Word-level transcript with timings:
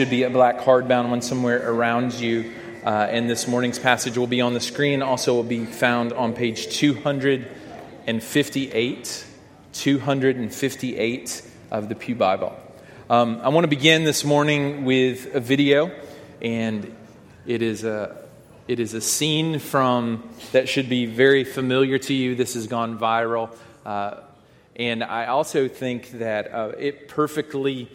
should 0.00 0.08
be 0.08 0.22
a 0.22 0.30
black 0.30 0.60
hardbound 0.60 1.10
one 1.10 1.20
somewhere 1.20 1.70
around 1.70 2.14
you. 2.14 2.50
Uh, 2.82 3.06
and 3.10 3.28
this 3.28 3.46
morning's 3.46 3.78
passage 3.78 4.16
will 4.16 4.26
be 4.26 4.40
on 4.40 4.54
the 4.54 4.60
screen. 4.60 5.02
Also, 5.02 5.34
will 5.34 5.42
be 5.42 5.66
found 5.66 6.14
on 6.14 6.32
page 6.32 6.74
258, 6.74 9.26
258 9.74 11.42
of 11.70 11.90
the 11.90 11.94
Pew 11.94 12.14
Bible. 12.14 12.58
Um, 13.10 13.42
I 13.42 13.50
want 13.50 13.64
to 13.64 13.68
begin 13.68 14.04
this 14.04 14.24
morning 14.24 14.86
with 14.86 15.34
a 15.34 15.40
video, 15.40 15.90
and 16.40 16.96
it 17.44 17.60
is 17.60 17.84
a 17.84 18.26
it 18.68 18.80
is 18.80 18.94
a 18.94 19.02
scene 19.02 19.58
from 19.58 20.26
that 20.52 20.66
should 20.66 20.88
be 20.88 21.04
very 21.04 21.44
familiar 21.44 21.98
to 21.98 22.14
you. 22.14 22.34
This 22.34 22.54
has 22.54 22.68
gone 22.68 22.98
viral, 22.98 23.54
uh, 23.84 24.20
and 24.76 25.04
I 25.04 25.26
also 25.26 25.68
think 25.68 26.12
that 26.12 26.54
uh, 26.54 26.72
it 26.78 27.08
perfectly 27.08 27.90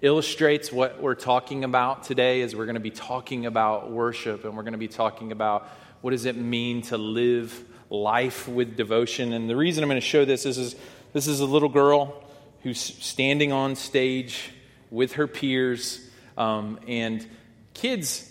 illustrates 0.00 0.72
what 0.72 1.00
we're 1.02 1.14
talking 1.14 1.64
about 1.64 2.04
today 2.04 2.40
is 2.40 2.54
we're 2.54 2.66
going 2.66 2.74
to 2.74 2.80
be 2.80 2.90
talking 2.90 3.46
about 3.46 3.90
worship 3.90 4.44
and 4.44 4.56
we're 4.56 4.62
going 4.62 4.72
to 4.72 4.78
be 4.78 4.88
talking 4.88 5.32
about 5.32 5.68
what 6.00 6.10
does 6.10 6.24
it 6.24 6.36
mean 6.36 6.82
to 6.82 6.96
live 6.96 7.64
life 7.90 8.46
with 8.46 8.76
devotion. 8.76 9.32
And 9.32 9.50
the 9.50 9.56
reason 9.56 9.82
i'm 9.82 9.88
going 9.88 10.00
to 10.00 10.06
show 10.06 10.24
this 10.24 10.46
is, 10.46 10.58
is 10.58 10.76
this 11.12 11.26
is 11.26 11.40
a 11.40 11.46
little 11.46 11.68
girl 11.68 12.22
who's 12.62 12.80
standing 12.80 13.50
on 13.50 13.74
stage 13.74 14.50
with 14.90 15.14
her 15.14 15.26
peers 15.26 16.08
um, 16.36 16.78
and 16.86 17.26
kids 17.74 18.28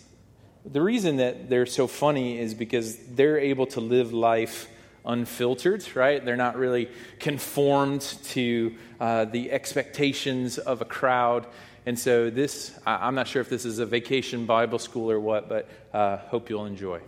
the 0.72 0.82
reason 0.82 1.18
that 1.18 1.50
they're 1.50 1.66
so 1.66 1.88
funny 1.88 2.40
is 2.40 2.54
because 2.54 2.98
they're 2.98 3.40
able 3.40 3.68
to 3.68 3.80
live 3.80 4.12
life 4.12 4.68
unfiltered, 5.08 5.96
right? 5.96 6.24
They're 6.24 6.36
not 6.36 6.58
really 6.58 6.90
conformed 7.20 8.02
to 8.26 8.76
uh, 9.00 9.26
the 9.26 9.52
expectations 9.52 10.58
of 10.58 10.82
a 10.82 10.86
crowd. 10.86 11.48
And 11.86 11.98
so, 11.98 12.30
this, 12.30 12.78
I'm 12.86 13.16
not 13.16 13.28
sure 13.28 13.42
if 13.42 13.50
this 13.50 13.66
is 13.66 13.80
a 13.80 13.86
vacation 13.86 14.46
Bible 14.46 14.78
school 14.78 15.10
or 15.10 15.20
what, 15.20 15.50
but 15.50 15.70
uh, 15.94 16.18
hope 16.18 16.50
you'll 16.50 16.66
enjoy. 16.66 17.02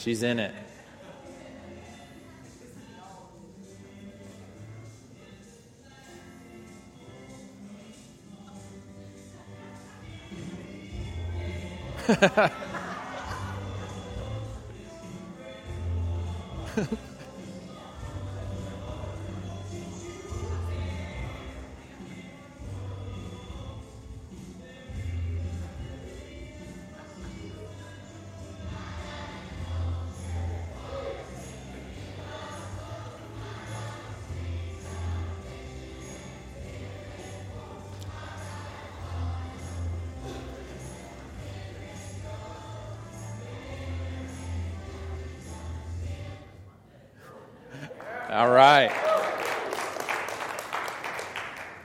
She's 0.00 0.22
in 0.22 0.38
it. 0.38 0.54
All 12.10 12.16
right. 12.36 12.52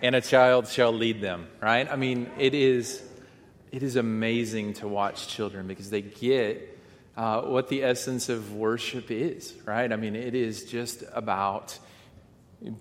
And 0.05 0.15
a 0.15 0.21
child 0.21 0.67
shall 0.67 0.91
lead 0.91 1.19
them, 1.19 1.47
right? 1.59 1.91
I 1.91 1.95
mean, 1.95 2.29
it 2.37 2.53
is, 2.53 3.01
it 3.71 3.81
is 3.81 3.95
amazing 3.95 4.73
to 4.73 4.87
watch 4.87 5.27
children 5.27 5.65
because 5.65 5.89
they 5.89 6.03
get 6.03 6.77
uh, 7.17 7.41
what 7.41 7.69
the 7.69 7.83
essence 7.83 8.29
of 8.29 8.53
worship 8.53 9.09
is, 9.09 9.55
right? 9.65 9.91
I 9.91 9.95
mean, 9.95 10.15
it 10.15 10.35
is 10.35 10.65
just 10.65 11.03
about 11.11 11.79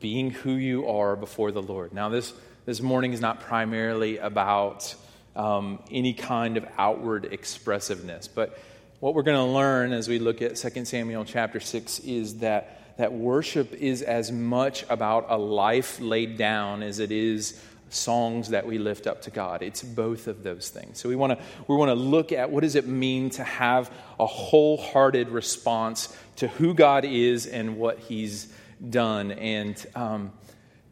being 0.00 0.32
who 0.32 0.52
you 0.52 0.86
are 0.86 1.16
before 1.16 1.50
the 1.50 1.62
Lord. 1.62 1.94
Now, 1.94 2.10
this, 2.10 2.34
this 2.66 2.82
morning 2.82 3.14
is 3.14 3.22
not 3.22 3.40
primarily 3.40 4.18
about 4.18 4.94
um, 5.34 5.82
any 5.90 6.12
kind 6.12 6.58
of 6.58 6.66
outward 6.76 7.24
expressiveness, 7.32 8.28
but 8.28 8.58
what 9.00 9.14
we're 9.14 9.22
going 9.22 9.38
to 9.38 9.50
learn 9.50 9.94
as 9.94 10.08
we 10.08 10.18
look 10.18 10.42
at 10.42 10.56
2 10.56 10.84
Samuel 10.84 11.24
chapter 11.24 11.58
6 11.58 12.00
is 12.00 12.40
that 12.40 12.82
that 12.96 13.12
worship 13.12 13.72
is 13.72 14.02
as 14.02 14.30
much 14.30 14.84
about 14.88 15.26
a 15.28 15.36
life 15.36 16.00
laid 16.00 16.36
down 16.36 16.82
as 16.82 16.98
it 16.98 17.10
is 17.10 17.60
songs 17.90 18.50
that 18.50 18.66
we 18.66 18.78
lift 18.78 19.06
up 19.06 19.22
to 19.22 19.30
God. 19.30 19.62
It's 19.62 19.82
both 19.82 20.26
of 20.26 20.42
those 20.42 20.68
things. 20.68 20.98
So 20.98 21.08
we 21.08 21.16
want 21.16 21.38
to 21.38 21.44
we 21.68 21.76
want 21.76 21.90
to 21.90 21.94
look 21.94 22.32
at 22.32 22.50
what 22.50 22.62
does 22.62 22.74
it 22.74 22.86
mean 22.86 23.30
to 23.30 23.44
have 23.44 23.90
a 24.18 24.26
wholehearted 24.26 25.28
response 25.28 26.16
to 26.36 26.48
who 26.48 26.74
God 26.74 27.04
is 27.04 27.46
and 27.46 27.76
what 27.76 27.98
He's 27.98 28.52
done. 28.90 29.32
And 29.32 29.84
um, 29.94 30.32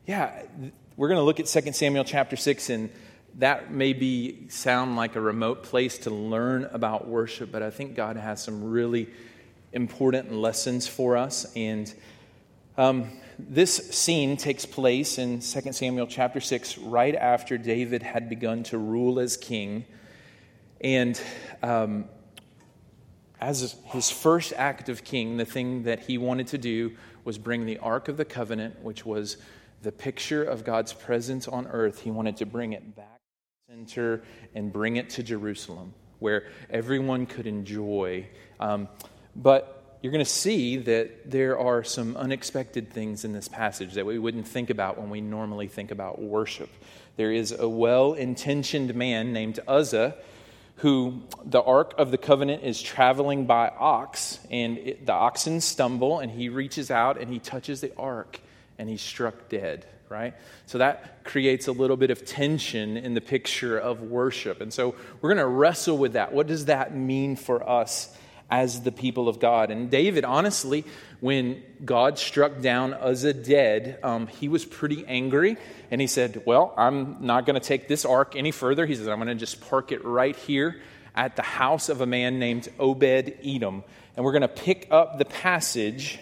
yeah, 0.07 0.43
we're 0.97 1.09
going 1.09 1.19
to 1.19 1.25
look 1.25 1.41
at 1.41 1.47
2 1.47 1.73
Samuel 1.73 2.05
chapter 2.05 2.37
six, 2.37 2.71
and 2.71 2.91
that 3.39 3.73
may 3.73 3.93
be 3.93 4.49
sound 4.49 4.97
like 4.97 5.17
a 5.17 5.21
remote 5.21 5.63
place 5.63 5.99
to 5.99 6.11
learn 6.11 6.65
about 6.73 7.09
worship, 7.09 7.51
but 7.51 7.63
I 7.63 7.71
think 7.71 7.95
God 7.95 8.17
has 8.17 8.43
some 8.43 8.71
really 8.71 9.09
important 9.73 10.33
lessons 10.33 10.87
for 10.87 11.17
us. 11.17 11.47
And 11.57 11.93
um, 12.77 13.11
this 13.39 13.75
scene 13.91 14.37
takes 14.37 14.67
place 14.67 15.19
in 15.19 15.41
2 15.41 15.73
Samuel 15.73 16.07
chapter 16.07 16.41
6, 16.41 16.79
right 16.79 17.15
after 17.15 17.59
David 17.59 18.03
had 18.03 18.29
begun 18.29 18.63
to 18.65 18.79
rule 18.79 19.19
as 19.19 19.37
king. 19.37 19.85
And 20.81 21.21
um, 21.63 22.07
as 23.41 23.77
his 23.87 24.11
first 24.11 24.53
act 24.57 24.89
of 24.89 25.05
king, 25.05 25.37
the 25.37 25.45
thing 25.45 25.85
that 25.85 26.01
he 26.01 26.19
wanted 26.19 26.47
to 26.49 26.59
do 26.59 26.97
was 27.25 27.39
bring 27.39 27.67
the 27.67 27.79
Ark 27.79 28.09
of 28.09 28.17
the 28.17 28.25
Covenant, 28.25 28.83
which 28.83 29.05
was 29.07 29.37
the 29.83 29.93
picture 29.93 30.45
of 30.45 30.65
God's 30.65 30.93
presence 30.93 31.49
on 31.49 31.67
earth. 31.67 32.01
He 32.01 32.11
wanted 32.11 32.37
to 32.39 32.47
bring 32.47 32.73
it 32.73 32.95
back 32.97 33.13
center 33.73 34.23
and 34.55 34.71
bring 34.71 34.97
it 34.97 35.09
to 35.09 35.23
Jerusalem, 35.23 35.95
where 36.19 36.45
everyone 36.69 37.25
could 37.25 37.47
enjoy. 37.47 38.27
Um, 38.61 38.87
but 39.35 39.97
you're 40.03 40.13
going 40.13 40.25
to 40.25 40.31
see 40.31 40.79
that 40.79 41.31
there 41.31 41.59
are 41.59 41.85
some 41.85 42.17
unexpected 42.17 42.91
things 42.91 43.25
in 43.25 43.33
this 43.33 43.49
passage 43.49 43.95
that 43.95 44.05
we 44.05 44.19
wouldn't 44.19 44.49
think 44.49 44.69
about 44.69 44.99
when 44.99 45.11
we 45.11 45.21
normally 45.21 45.69
think 45.69 45.93
about 45.93 46.21
worship. 46.21 46.69
There 47.17 47.33
is 47.33 47.53
a 47.53 47.69
well 47.69 48.15
intentioned 48.15 48.95
man 48.95 49.33
named 49.33 49.61
Uzzah 49.69 50.17
who 50.77 51.23
the 51.45 51.63
Ark 51.63 51.95
of 51.99 52.11
the 52.11 52.19
Covenant 52.19 52.65
is 52.65 52.83
traveling 52.83 53.47
by 53.47 53.69
ox, 53.69 54.41
and 54.51 54.79
it, 54.79 55.07
the 55.07 55.13
oxen 55.13 55.61
stumble, 55.61 56.19
and 56.19 56.33
he 56.33 56.49
reaches 56.49 56.91
out 56.91 57.21
and 57.21 57.31
he 57.31 57.39
touches 57.39 57.81
the 57.81 57.93
Ark, 57.97 58.41
and 58.79 58.89
he's 58.89 59.03
struck 59.03 59.49
dead, 59.49 59.87
right? 60.09 60.35
So 60.67 60.79
that 60.79 61.23
creates 61.23 61.69
a 61.69 61.73
little 61.73 61.97
bit 61.97 62.11
of 62.11 62.25
tension 62.25 62.97
in 62.97 63.15
the 63.15 63.21
picture 63.21 63.79
of 63.79 64.03
worship. 64.03 64.61
And 64.61 64.73
so 64.73 64.97
we're 65.21 65.29
going 65.29 65.37
to 65.37 65.47
wrestle 65.47 65.97
with 65.97 66.15
that. 66.15 66.33
What 66.33 66.49
does 66.49 66.65
that 66.65 66.97
mean 66.97 67.37
for 67.37 67.69
us 67.69 68.13
as 68.53 68.83
the 68.83 68.93
people 68.93 69.31
of 69.31 69.41
God. 69.41 69.71
And 69.71 69.91
David, 69.91 70.27
honestly, 70.27 70.85
when 71.21 71.63
God 71.83 72.19
struck 72.19 72.61
down 72.61 72.93
Uzzah 72.93 73.33
dead, 73.33 73.99
um, 74.03 74.27
he 74.27 74.49
was 74.49 74.67
pretty 74.67 75.07
angry. 75.07 75.57
And 75.91 76.03
he 76.03 76.07
said, 76.07 76.43
Well, 76.45 76.75
I'm 76.77 77.25
not 77.25 77.47
going 77.47 77.59
to 77.59 77.67
take 77.67 77.89
this 77.89 78.05
ark 78.05 78.35
any 78.37 78.51
further. 78.51 78.85
He 78.85 78.95
says, 78.95 79.09
I'm 79.09 79.17
going 79.17 79.29
to 79.29 79.35
just 79.35 79.63
park 79.63 79.91
it 79.91 80.05
right 80.05 80.37
here 80.37 80.83
at 81.17 81.35
the 81.35 81.43
house 81.43 81.89
of 81.89 82.03
a 82.03 82.07
man 82.07 82.39
named 82.39 82.69
Obed 82.79 83.35
Edom. 83.43 83.85
And 84.17 84.25
we're 84.25 84.33
going 84.33 84.43
to 84.43 84.49
pick 84.49 84.87
up 84.91 85.17
the 85.17 85.25
passage 85.25 86.21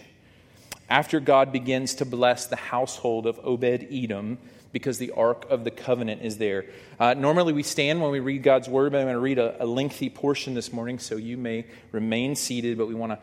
after 0.88 1.18
God 1.18 1.50
begins 1.50 1.96
to 1.96 2.04
bless 2.04 2.46
the 2.46 2.56
household 2.56 3.26
of 3.26 3.40
Obed 3.42 3.88
Edom 3.90 4.38
because 4.72 4.98
the 4.98 5.10
Ark 5.12 5.46
of 5.50 5.64
the 5.64 5.70
Covenant 5.70 6.22
is 6.22 6.38
there. 6.38 6.66
Uh, 6.98 7.14
normally, 7.14 7.52
we 7.52 7.62
stand 7.62 8.00
when 8.00 8.10
we 8.10 8.20
read 8.20 8.42
God's 8.42 8.68
Word, 8.68 8.92
but 8.92 8.98
I'm 8.98 9.06
going 9.06 9.14
to 9.14 9.20
read 9.20 9.38
a, 9.38 9.62
a 9.62 9.66
lengthy 9.66 10.10
portion 10.10 10.54
this 10.54 10.72
morning, 10.72 10.98
so 10.98 11.16
you 11.16 11.36
may 11.36 11.66
remain 11.92 12.36
seated, 12.36 12.78
but 12.78 12.86
we 12.86 12.94
want 12.94 13.12
to 13.12 13.18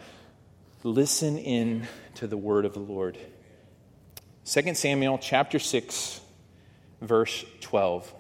listen 0.84 1.38
in 1.38 1.88
to 2.16 2.28
the 2.28 2.38
Word 2.38 2.66
of 2.66 2.74
the 2.74 2.80
Lord. 2.80 3.18
2 4.46 4.74
Samuel 4.76 5.18
chapter 5.18 5.60
6, 5.60 6.22
verse 7.02 7.46
12. 7.62 8.14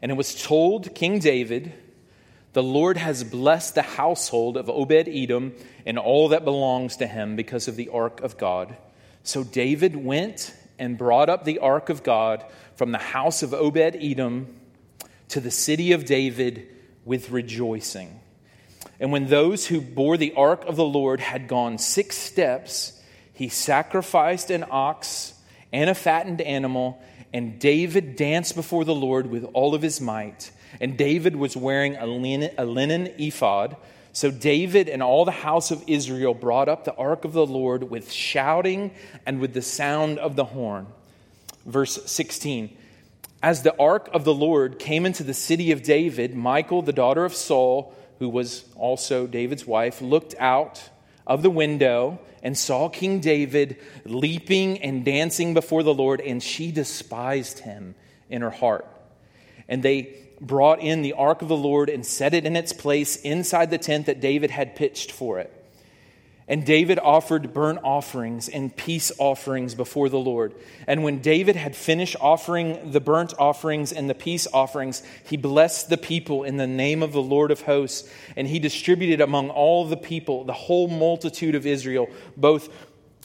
And 0.00 0.10
it 0.10 0.16
was 0.16 0.40
told 0.40 0.94
King 0.94 1.18
David, 1.20 1.72
The 2.52 2.62
Lord 2.62 2.96
has 2.96 3.24
blessed 3.24 3.74
the 3.76 3.82
household 3.82 4.56
of 4.56 4.68
Obed 4.68 5.08
Edom 5.08 5.54
and 5.86 5.98
all 5.98 6.28
that 6.28 6.44
belongs 6.44 6.96
to 6.98 7.06
him 7.06 7.36
because 7.36 7.68
of 7.68 7.76
the 7.76 7.88
ark 7.88 8.20
of 8.20 8.38
God. 8.38 8.76
So 9.22 9.44
David 9.44 9.96
went 9.96 10.54
and 10.82 10.98
brought 10.98 11.28
up 11.28 11.44
the 11.44 11.60
ark 11.60 11.90
of 11.90 12.02
God 12.02 12.44
from 12.74 12.90
the 12.90 12.98
house 12.98 13.44
of 13.44 13.54
Obed 13.54 13.96
Edom 13.96 14.58
to 15.28 15.38
the 15.38 15.50
city 15.52 15.92
of 15.92 16.04
David 16.04 16.66
with 17.04 17.30
rejoicing. 17.30 18.18
And 18.98 19.12
when 19.12 19.28
those 19.28 19.68
who 19.68 19.80
bore 19.80 20.16
the 20.16 20.34
ark 20.34 20.64
of 20.66 20.74
the 20.74 20.84
Lord 20.84 21.20
had 21.20 21.46
gone 21.46 21.78
six 21.78 22.18
steps, 22.18 23.00
he 23.32 23.48
sacrificed 23.48 24.50
an 24.50 24.64
ox 24.72 25.34
and 25.72 25.88
a 25.88 25.94
fattened 25.94 26.40
animal, 26.40 27.00
and 27.32 27.60
David 27.60 28.16
danced 28.16 28.56
before 28.56 28.84
the 28.84 28.94
Lord 28.94 29.30
with 29.30 29.44
all 29.52 29.76
of 29.76 29.82
his 29.82 30.00
might. 30.00 30.50
And 30.80 30.98
David 30.98 31.36
was 31.36 31.56
wearing 31.56 31.94
a 31.94 32.06
linen, 32.06 32.50
a 32.58 32.64
linen 32.64 33.06
ephod. 33.18 33.76
So 34.12 34.30
David 34.30 34.88
and 34.88 35.02
all 35.02 35.24
the 35.24 35.30
house 35.30 35.70
of 35.70 35.82
Israel 35.86 36.34
brought 36.34 36.68
up 36.68 36.84
the 36.84 36.94
ark 36.94 37.24
of 37.24 37.32
the 37.32 37.46
Lord 37.46 37.90
with 37.90 38.12
shouting 38.12 38.90
and 39.24 39.40
with 39.40 39.54
the 39.54 39.62
sound 39.62 40.18
of 40.18 40.36
the 40.36 40.44
horn. 40.44 40.86
Verse 41.64 41.98
16 42.04 42.76
As 43.42 43.62
the 43.62 43.76
ark 43.78 44.10
of 44.12 44.24
the 44.24 44.34
Lord 44.34 44.78
came 44.78 45.06
into 45.06 45.24
the 45.24 45.34
city 45.34 45.72
of 45.72 45.82
David, 45.82 46.36
Michal, 46.36 46.82
the 46.82 46.92
daughter 46.92 47.24
of 47.24 47.34
Saul, 47.34 47.94
who 48.18 48.28
was 48.28 48.64
also 48.76 49.26
David's 49.26 49.66
wife, 49.66 50.02
looked 50.02 50.34
out 50.38 50.90
of 51.26 51.42
the 51.42 51.50
window 51.50 52.18
and 52.42 52.58
saw 52.58 52.88
King 52.88 53.20
David 53.20 53.78
leaping 54.04 54.78
and 54.82 55.04
dancing 55.04 55.54
before 55.54 55.82
the 55.82 55.94
Lord, 55.94 56.20
and 56.20 56.42
she 56.42 56.70
despised 56.70 57.60
him 57.60 57.94
in 58.28 58.42
her 58.42 58.50
heart. 58.50 58.86
And 59.68 59.82
they 59.82 60.21
brought 60.42 60.80
in 60.80 61.02
the 61.02 61.14
ark 61.14 61.40
of 61.40 61.48
the 61.48 61.56
Lord 61.56 61.88
and 61.88 62.04
set 62.04 62.34
it 62.34 62.44
in 62.44 62.56
its 62.56 62.72
place 62.72 63.16
inside 63.16 63.70
the 63.70 63.78
tent 63.78 64.06
that 64.06 64.20
David 64.20 64.50
had 64.50 64.76
pitched 64.76 65.10
for 65.12 65.38
it. 65.38 65.50
And 66.48 66.66
David 66.66 66.98
offered 66.98 67.54
burnt 67.54 67.78
offerings 67.84 68.48
and 68.48 68.76
peace 68.76 69.12
offerings 69.18 69.74
before 69.74 70.08
the 70.08 70.18
Lord. 70.18 70.54
And 70.88 71.04
when 71.04 71.20
David 71.20 71.54
had 71.54 71.76
finished 71.76 72.16
offering 72.20 72.90
the 72.90 73.00
burnt 73.00 73.32
offerings 73.38 73.92
and 73.92 74.10
the 74.10 74.14
peace 74.14 74.48
offerings, 74.52 75.02
he 75.24 75.36
blessed 75.36 75.88
the 75.88 75.96
people 75.96 76.42
in 76.42 76.56
the 76.56 76.66
name 76.66 77.02
of 77.02 77.12
the 77.12 77.22
Lord 77.22 77.52
of 77.52 77.62
hosts. 77.62 78.10
And 78.36 78.48
he 78.48 78.58
distributed 78.58 79.20
among 79.20 79.50
all 79.50 79.86
the 79.86 79.96
people, 79.96 80.44
the 80.44 80.52
whole 80.52 80.88
multitude 80.88 81.54
of 81.54 81.64
Israel, 81.64 82.08
both 82.36 82.68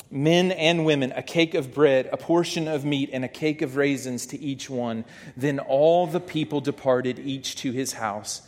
men 0.10 0.52
and 0.52 0.86
women, 0.86 1.12
a 1.16 1.22
cake 1.22 1.54
of 1.54 1.74
bread, 1.74 2.10
a 2.12 2.18
portion 2.18 2.68
of 2.68 2.86
meat, 2.86 3.10
and 3.12 3.26
a 3.26 3.30
cake 3.30 3.62
of 3.62 3.76
raisins 3.76 4.26
to 4.28 4.40
each 4.40 4.70
one. 4.70 5.06
Then 5.36 5.60
all 5.60 6.08
the 6.08 6.20
people 6.20 6.62
departed, 6.62 7.20
each 7.20 7.56
to 7.58 7.72
his 7.72 7.94
house. 7.94 8.42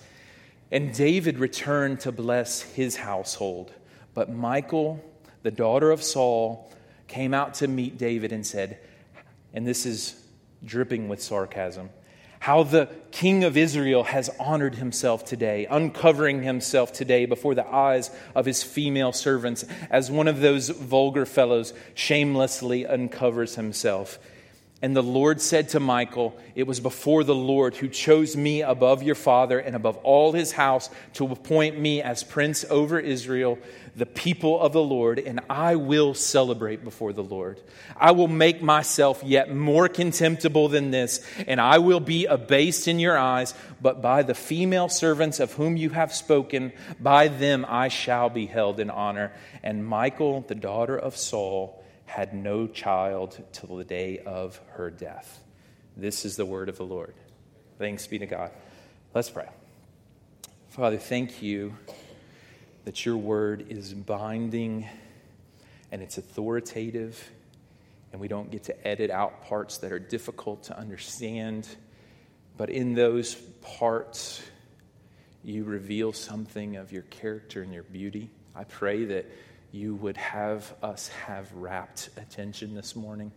And 0.71 0.93
David 0.93 1.39
returned 1.39 2.01
to 2.01 2.11
bless 2.11 2.61
his 2.61 2.95
household. 2.95 3.73
But 4.13 4.29
Michal, 4.29 5.03
the 5.43 5.51
daughter 5.51 5.91
of 5.91 6.03
Saul, 6.03 6.71
came 7.07 7.33
out 7.33 7.55
to 7.55 7.67
meet 7.67 7.97
David 7.97 8.31
and 8.31 8.45
said, 8.45 8.79
and 9.53 9.65
this 9.65 9.85
is 9.85 10.23
dripping 10.63 11.09
with 11.09 11.21
sarcasm 11.21 11.89
how 12.39 12.63
the 12.63 12.89
king 13.11 13.43
of 13.43 13.57
Israel 13.57 14.03
has 14.03 14.29
honored 14.39 14.75
himself 14.75 15.25
today, 15.25 15.67
uncovering 15.69 16.41
himself 16.43 16.93
today 16.93 17.25
before 17.25 17.53
the 17.53 17.67
eyes 17.67 18.09
of 18.33 18.45
his 18.45 18.63
female 18.63 19.11
servants, 19.11 19.65
as 19.89 20.09
one 20.09 20.27
of 20.27 20.39
those 20.39 20.69
vulgar 20.69 21.25
fellows 21.25 21.73
shamelessly 21.93 22.85
uncovers 22.85 23.55
himself. 23.55 24.19
And 24.81 24.95
the 24.95 25.03
Lord 25.03 25.41
said 25.41 25.69
to 25.69 25.79
Michal, 25.81 26.37
It 26.55 26.65
was 26.65 26.79
before 26.79 27.25
the 27.25 27.35
Lord 27.35 27.75
who 27.75 27.89
chose 27.89 28.37
me 28.37 28.61
above 28.61 29.03
your 29.03 29.15
father 29.15 29.59
and 29.59 29.75
above 29.75 29.97
all 29.97 30.31
his 30.31 30.53
house 30.53 30.89
to 31.15 31.25
appoint 31.25 31.77
me 31.77 32.01
as 32.01 32.23
prince 32.23 32.63
over 32.69 32.97
Israel 32.97 33.57
the 33.99 34.05
people 34.05 34.59
of 34.59 34.71
the 34.71 34.81
Lord, 34.81 35.19
and 35.19 35.41
I 35.49 35.75
will 35.75 36.13
celebrate 36.13 36.83
before 36.83 37.11
the 37.11 37.23
Lord. 37.23 37.59
I 37.97 38.11
will 38.11 38.29
make 38.29 38.61
myself 38.61 39.21
yet 39.23 39.53
more 39.53 39.89
contemptible 39.89 40.69
than 40.69 40.91
this, 40.91 41.25
and 41.47 41.59
I 41.59 41.79
will 41.79 41.99
be 41.99 42.25
abased 42.25 42.87
in 42.87 42.99
your 42.99 43.17
eyes, 43.17 43.53
but 43.81 44.01
by 44.01 44.23
the 44.23 44.33
female 44.33 44.87
servants 44.87 45.39
of 45.39 45.53
whom 45.53 45.75
you 45.75 45.89
have 45.89 46.13
spoken, 46.13 46.71
by 46.99 47.27
them 47.27 47.65
I 47.67 47.89
shall 47.89 48.29
be 48.29 48.45
held 48.45 48.79
in 48.79 48.89
honor. 48.89 49.33
And 49.63 49.87
Michal, 49.87 50.45
the 50.47 50.55
daughter 50.55 50.97
of 50.97 51.17
Saul, 51.17 51.78
had 52.09 52.33
no 52.33 52.65
child 52.65 53.39
till 53.51 53.77
the 53.77 53.83
day 53.83 54.17
of 54.25 54.59
her 54.71 54.89
death. 54.89 55.43
This 55.95 56.25
is 56.25 56.35
the 56.35 56.45
word 56.45 56.67
of 56.67 56.77
the 56.77 56.83
Lord. 56.83 57.13
Thanks 57.77 58.07
be 58.07 58.17
to 58.17 58.25
God. 58.25 58.49
Let's 59.13 59.29
pray. 59.29 59.47
Father, 60.69 60.97
thank 60.97 61.43
you 61.43 61.75
that 62.85 63.05
your 63.05 63.15
word 63.15 63.67
is 63.69 63.93
binding 63.93 64.87
and 65.91 66.01
it's 66.01 66.17
authoritative, 66.17 67.29
and 68.11 68.19
we 68.19 68.27
don't 68.27 68.49
get 68.49 68.63
to 68.63 68.87
edit 68.87 69.11
out 69.11 69.43
parts 69.43 69.77
that 69.77 69.91
are 69.91 69.99
difficult 69.99 70.63
to 70.63 70.77
understand. 70.77 71.67
But 72.57 72.71
in 72.71 72.95
those 72.95 73.35
parts, 73.61 74.41
you 75.43 75.63
reveal 75.63 76.11
something 76.11 76.75
of 76.75 76.91
your 76.91 77.03
character 77.03 77.61
and 77.61 77.71
your 77.71 77.83
beauty. 77.83 78.31
I 78.55 78.63
pray 78.63 79.05
that 79.05 79.27
you 79.71 79.95
would 79.95 80.17
have 80.17 80.73
us 80.81 81.09
have 81.09 81.51
rapt 81.53 82.09
attention 82.17 82.73
this 82.75 82.95
morning. 82.95 83.31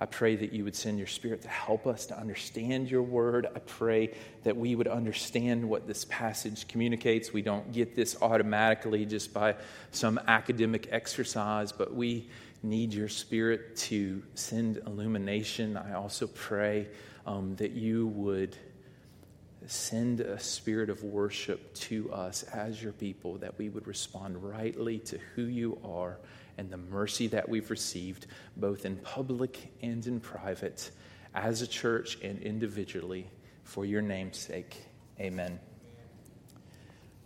I 0.00 0.06
pray 0.06 0.34
that 0.36 0.52
you 0.52 0.64
would 0.64 0.74
send 0.74 0.98
your 0.98 1.06
spirit 1.06 1.42
to 1.42 1.48
help 1.48 1.86
us 1.86 2.06
to 2.06 2.18
understand 2.18 2.90
your 2.90 3.02
word. 3.02 3.46
I 3.54 3.60
pray 3.60 4.14
that 4.42 4.56
we 4.56 4.74
would 4.74 4.88
understand 4.88 5.66
what 5.66 5.86
this 5.86 6.04
passage 6.06 6.66
communicates. 6.66 7.32
We 7.32 7.42
don't 7.42 7.72
get 7.72 7.94
this 7.94 8.20
automatically 8.20 9.06
just 9.06 9.32
by 9.32 9.54
some 9.92 10.18
academic 10.26 10.88
exercise, 10.90 11.70
but 11.70 11.94
we 11.94 12.28
need 12.62 12.92
your 12.92 13.08
spirit 13.08 13.76
to 13.76 14.22
send 14.34 14.78
illumination. 14.78 15.76
I 15.76 15.94
also 15.94 16.26
pray 16.26 16.88
um, 17.24 17.54
that 17.56 17.70
you 17.70 18.08
would 18.08 18.56
send 19.70 20.20
a 20.20 20.38
spirit 20.38 20.90
of 20.90 21.02
worship 21.02 21.74
to 21.74 22.12
us 22.12 22.42
as 22.44 22.82
your 22.82 22.92
people, 22.92 23.38
that 23.38 23.58
we 23.58 23.68
would 23.68 23.86
respond 23.86 24.42
rightly 24.42 24.98
to 25.00 25.18
who 25.34 25.42
you 25.44 25.78
are 25.84 26.18
and 26.58 26.70
the 26.70 26.76
mercy 26.76 27.26
that 27.28 27.48
we've 27.48 27.70
received, 27.70 28.26
both 28.56 28.84
in 28.84 28.96
public 28.96 29.72
and 29.82 30.06
in 30.06 30.20
private, 30.20 30.90
as 31.34 31.62
a 31.62 31.66
church 31.66 32.18
and 32.22 32.40
individually, 32.42 33.28
for 33.64 33.84
your 33.84 34.02
name's 34.02 34.38
sake. 34.38 34.76
Amen. 35.18 35.58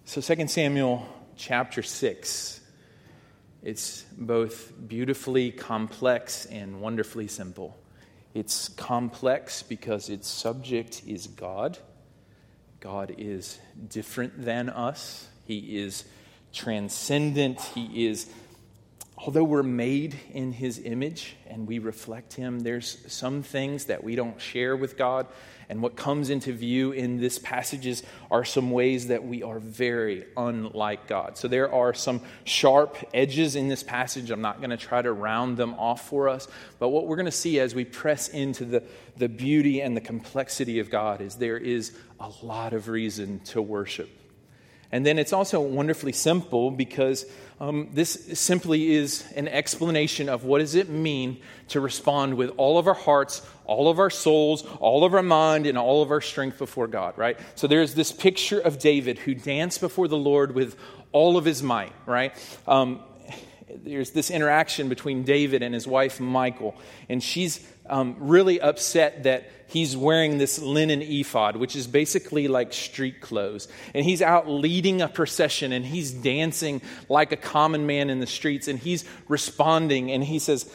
So, 0.05 0.21
2 0.21 0.49
Samuel 0.49 1.07
chapter 1.37 1.83
6, 1.83 2.61
it's 3.63 4.03
both 4.17 4.73
beautifully 4.89 5.51
complex 5.51 6.47
and 6.47 6.81
wonderfully 6.81 7.29
simple. 7.29 7.77
It's 8.35 8.69
complex 8.69 9.63
because 9.63 10.09
its 10.09 10.29
subject 10.29 11.03
is 11.07 11.27
God. 11.27 11.79
God 12.81 13.15
is 13.19 13.59
different 13.89 14.45
than 14.45 14.69
us. 14.69 15.29
He 15.47 15.79
is 15.79 16.05
transcendent. 16.53 17.61
He 17.61 18.07
is 18.07 18.31
although 19.19 19.45
we're 19.45 19.65
made 19.65 20.17
in 20.33 20.53
his 20.53 20.79
image 20.79 21.37
and 21.49 21.67
we 21.67 21.79
reflect 21.81 22.35
him, 22.35 22.61
there's 22.61 22.99
some 23.13 23.43
things 23.43 23.87
that 23.87 24.05
we 24.05 24.15
don't 24.15 24.41
share 24.41 24.77
with 24.77 24.97
God. 24.97 25.27
And 25.71 25.83
what 25.83 25.97
comes 25.97 26.31
into 26.31 26.53
view 26.53 26.93
in 26.93 27.21
this 27.21 27.39
passages 27.39 28.03
are 28.31 28.45
some 28.45 28.71
ways 28.71 29.09
that 29.09 29.25
we 29.25 29.43
are 29.43 29.59
very 29.59 30.25
unlike 30.37 31.07
God. 31.07 31.37
So 31.37 31.47
there 31.47 31.71
are 31.73 31.93
some 31.93 32.23
sharp 32.45 32.97
edges 33.13 33.55
in 33.55 33.69
this 33.69 33.83
passage. 33.83 34.31
I'm 34.31 34.41
not 34.41 34.59
going 34.59 34.71
to 34.71 34.79
try 34.79 35.03
to 35.03 35.13
round 35.13 35.59
them 35.59 35.75
off 35.75 36.09
for 36.09 36.31
us. 36.31 36.49
But 36.79 36.89
what 36.89 37.07
we're 37.07 37.17
going 37.17 37.27
to 37.27 37.33
see 37.33 37.61
as 37.61 37.75
we 37.75 37.85
press 37.85 38.29
into 38.29 38.65
the, 38.65 38.83
the 39.19 39.29
beauty 39.29 39.83
and 39.83 39.95
the 39.95 40.01
complexity 40.01 40.79
of 40.79 40.91
God 40.91 41.21
is 41.21 41.35
there 41.35 41.59
is 41.59 41.93
a 42.19 42.31
lot 42.43 42.73
of 42.73 42.89
reason 42.89 43.41
to 43.41 43.61
worship. 43.61 44.09
And 44.91 45.05
then 45.05 45.19
it's 45.19 45.33
also 45.33 45.61
wonderfully 45.61 46.13
simple 46.13 46.71
because 46.71 47.27
um, 47.61 47.89
this 47.93 48.39
simply 48.39 48.95
is 48.95 49.25
an 49.35 49.49
explanation 49.49 50.29
of 50.29 50.45
what 50.45 50.61
does 50.61 50.75
it 50.75 50.89
mean 50.89 51.41
to 51.69 51.81
respond 51.81 52.35
with 52.35 52.51
all 52.57 52.79
of 52.79 52.87
our 52.87 52.95
hearts, 52.95 53.43
all 53.65 53.91
of 53.91 53.99
our 53.99 54.11
souls, 54.11 54.65
all 54.81 55.05
of 55.05 55.13
our 55.13 55.23
mind, 55.23 55.67
and 55.67 55.77
all 55.77 56.03
of 56.03 56.11
our 56.11 56.21
strength 56.21 56.57
before 56.57 56.87
God, 56.87 57.19
right? 57.19 57.39
So 57.57 57.67
there's 57.67 57.95
this 57.95 58.13
picture 58.13 58.61
of 58.61 58.79
David 58.79 59.19
who 59.19 59.35
danced 59.35 59.81
before 59.81 60.09
the 60.09 60.17
Lord 60.17 60.55
with 60.55 60.77
all 61.13 61.37
of 61.37 61.45
his 61.45 61.63
might, 61.63 61.93
right? 62.07 62.33
Um, 62.67 63.01
there's 63.75 64.11
this 64.11 64.31
interaction 64.31 64.89
between 64.89 65.25
David 65.25 65.63
and 65.63 65.75
his 65.75 65.87
wife 65.87 66.21
Michal, 66.21 66.75
and 67.09 67.23
she's 67.23 67.67
um, 67.89 68.17
really 68.19 68.61
upset 68.61 69.25
that 69.25 69.51
he's 69.67 69.97
wearing 69.97 70.39
this 70.39 70.59
linen 70.59 71.03
ephod, 71.03 71.57
which 71.57 71.77
is 71.77 71.87
basically 71.87 72.49
like 72.49 72.73
street 72.73 73.21
clothes. 73.21 73.69
And 73.95 74.05
he's 74.05 74.23
out 74.23 74.49
leading 74.49 75.03
a 75.03 75.09
procession 75.09 75.73
and 75.73 75.85
he's 75.85 76.11
dancing 76.11 76.81
like 77.09 77.33
a 77.33 77.37
common 77.37 77.87
man 77.87 78.11
in 78.11 78.21
the 78.21 78.27
streets 78.27 78.69
and 78.69 78.79
he's 78.79 79.05
responding. 79.29 80.11
And 80.11 80.25
he 80.25 80.39
says, 80.39 80.71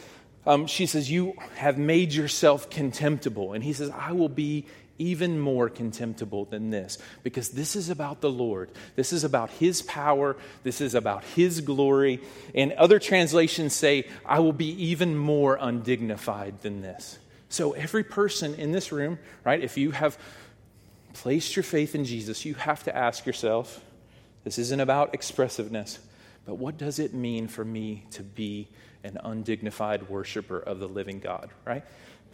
um, 0.46 0.66
She 0.66 0.86
says, 0.86 1.10
You 1.10 1.34
have 1.56 1.78
made 1.78 2.12
yourself 2.12 2.70
contemptible. 2.70 3.52
And 3.52 3.62
he 3.62 3.72
says, 3.72 3.90
I 3.90 4.12
will 4.12 4.28
be 4.28 4.66
even 4.98 5.40
more 5.40 5.68
contemptible 5.68 6.44
than 6.44 6.70
this 6.70 6.98
because 7.22 7.50
this 7.50 7.76
is 7.76 7.90
about 7.90 8.20
the 8.20 8.30
Lord. 8.30 8.70
This 8.96 9.12
is 9.12 9.24
about 9.24 9.50
His 9.50 9.82
power. 9.82 10.36
This 10.62 10.80
is 10.80 10.94
about 10.94 11.24
His 11.24 11.60
glory. 11.60 12.20
And 12.54 12.72
other 12.72 12.98
translations 12.98 13.74
say, 13.74 14.08
I 14.24 14.40
will 14.40 14.52
be 14.52 14.70
even 14.86 15.16
more 15.16 15.58
undignified 15.60 16.62
than 16.62 16.82
this. 16.82 17.18
So, 17.48 17.72
every 17.72 18.02
person 18.02 18.54
in 18.54 18.72
this 18.72 18.90
room, 18.90 19.18
right, 19.44 19.62
if 19.62 19.76
you 19.76 19.92
have 19.92 20.18
placed 21.12 21.54
your 21.54 21.62
faith 21.62 21.94
in 21.94 22.04
Jesus, 22.04 22.44
you 22.44 22.54
have 22.54 22.82
to 22.84 22.96
ask 22.96 23.26
yourself 23.26 23.80
This 24.42 24.58
isn't 24.58 24.80
about 24.80 25.14
expressiveness, 25.14 25.98
but 26.44 26.56
what 26.56 26.76
does 26.76 26.98
it 26.98 27.14
mean 27.14 27.48
for 27.48 27.64
me 27.64 28.04
to 28.12 28.22
be 28.22 28.68
an 29.04 29.18
undignified 29.22 30.08
worshiper 30.08 30.58
of 30.58 30.80
the 30.80 30.88
living 30.88 31.20
God, 31.20 31.50
right? 31.64 31.84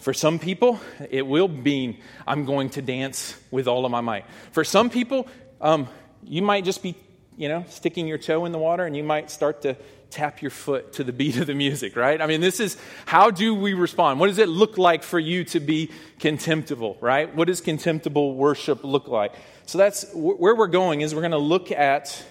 For 0.01 0.15
some 0.15 0.39
people, 0.39 0.81
it 1.11 1.27
will 1.27 1.49
mean 1.49 1.99
I'm 2.27 2.45
going 2.45 2.71
to 2.71 2.83
dance 2.83 3.39
with 3.51 3.69
all 3.69 3.85
of 3.85 3.91
my 3.91 4.01
might. 4.01 4.25
For 4.53 4.65
some 4.65 4.91
people, 4.91 5.29
um, 5.61 5.89
you 6.25 6.43
might 6.43 6.65
just 6.65 6.83
be, 6.83 6.97
you 7.37 7.49
know, 7.49 7.65
sticking 7.69 8.07
your 8.07 8.19
toe 8.19 8.45
in 8.47 8.53
the 8.53 8.59
water 8.59 8.85
and 8.85 8.97
you 8.97 9.05
might 9.05 9.31
start 9.31 9.63
to 9.63 9.77
tap 10.11 10.43
your 10.43 10.51
foot 10.51 10.95
to 10.95 11.05
the 11.05 11.13
beat 11.13 11.37
of 11.37 11.47
the 11.47 11.55
music, 11.55 11.97
right? 11.97 12.21
I 12.21 12.27
mean, 12.27 12.41
this 12.41 12.61
is 12.61 12.77
how 13.07 13.31
do 13.31 13.55
we 13.55 13.75
respond? 13.75 14.21
What 14.21 14.27
does 14.27 14.39
it 14.39 14.49
look 14.49 14.77
like 14.77 15.03
for 15.03 15.19
you 15.19 15.45
to 15.45 15.61
be 15.61 15.91
contemptible, 16.19 16.97
right? 17.01 17.35
What 17.35 17.47
does 17.47 17.61
contemptible 17.61 18.35
worship 18.35 18.83
look 18.85 19.09
like? 19.09 19.35
So 19.67 19.79
that's 19.79 20.13
where 20.15 20.55
we're 20.55 20.67
going 20.67 21.01
is 21.01 21.15
we're 21.15 21.21
going 21.21 21.31
to 21.31 21.39
look 21.39 21.71
at 21.71 22.25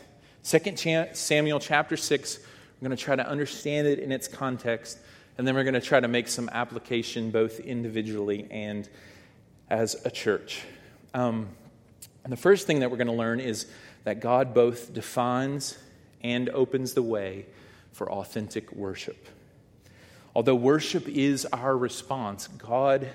2 0.43 1.07
Samuel 1.13 1.59
chapter 1.59 1.95
6. 1.95 2.39
We're 2.79 2.88
going 2.88 2.97
to 2.97 3.03
try 3.03 3.15
to 3.15 3.27
understand 3.27 3.88
it 3.88 3.99
in 3.99 4.11
its 4.11 4.27
context, 4.27 4.99
and 5.39 5.48
then 5.48 5.55
we're 5.55 5.63
going 5.63 5.74
to 5.74 5.79
try 5.79 6.01
to 6.01 6.10
make 6.10 6.27
some 6.27 6.50
application 6.51 7.31
both 7.31 7.62
individually 7.62 8.46
and 8.51 8.89
as 9.69 9.96
a 10.03 10.12
church. 10.12 10.63
Um, 11.13 11.48
and 12.25 12.34
the 12.34 12.38
first 12.38 12.67
thing 12.67 12.81
that 12.81 12.91
we're 12.91 12.98
going 12.98 13.08
to 13.08 13.13
learn 13.13 13.39
is 13.39 13.65
that 14.03 14.19
God 14.19 14.53
both 14.53 14.93
defines 14.93 15.77
and 16.22 16.50
opens 16.50 16.93
the 16.93 17.01
way 17.01 17.46
for 17.93 18.12
authentic 18.12 18.74
worship. 18.74 19.29
Although 20.36 20.55
worship 20.55 21.08
is 21.08 21.46
our 21.53 21.77
response, 21.77 22.48
God 22.48 23.08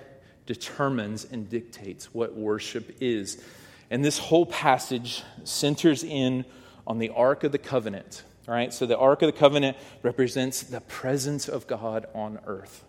determines 0.47 1.27
and 1.31 1.51
dictates 1.51 2.15
what 2.15 2.35
worship 2.35 2.97
is. 3.03 3.45
And 3.91 4.03
this 4.03 4.17
whole 4.17 4.47
passage 4.47 5.23
centers 5.45 6.03
in 6.03 6.47
on 6.87 7.01
the 7.01 7.11
Ark 7.11 7.45
of 7.45 7.53
the 7.53 7.59
Covenant. 7.59 8.23
All 8.47 8.55
right, 8.55 8.75
so 8.75 8.85
the 8.85 8.99
Ark 8.99 9.23
of 9.23 9.27
the 9.27 9.39
Covenant 9.39 9.75
represents 10.03 10.65
the 10.65 10.83
presence 10.83 11.49
of 11.49 11.67
God 11.67 12.05
on 12.15 12.39
earth. 12.47 12.85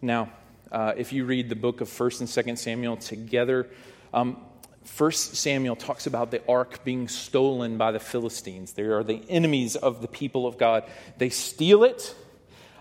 Now, 0.00 0.30
uh, 0.70 0.92
if 0.96 1.12
you 1.12 1.24
read 1.24 1.48
the 1.48 1.56
book 1.56 1.80
of 1.80 1.88
1st 1.88 2.20
and 2.20 2.28
2nd 2.28 2.56
Samuel 2.56 2.96
together, 2.96 3.68
um, 4.14 4.36
First 4.84 5.34
Samuel 5.34 5.74
talks 5.74 6.06
about 6.06 6.30
the 6.30 6.40
ark 6.48 6.84
being 6.84 7.08
stolen 7.08 7.78
by 7.78 7.90
the 7.90 7.98
Philistines. 7.98 8.74
They 8.74 8.84
are 8.84 9.02
the 9.02 9.20
enemies 9.28 9.74
of 9.74 10.02
the 10.02 10.08
people 10.08 10.46
of 10.46 10.56
God. 10.56 10.84
They 11.18 11.30
steal 11.30 11.82
it, 11.82 12.14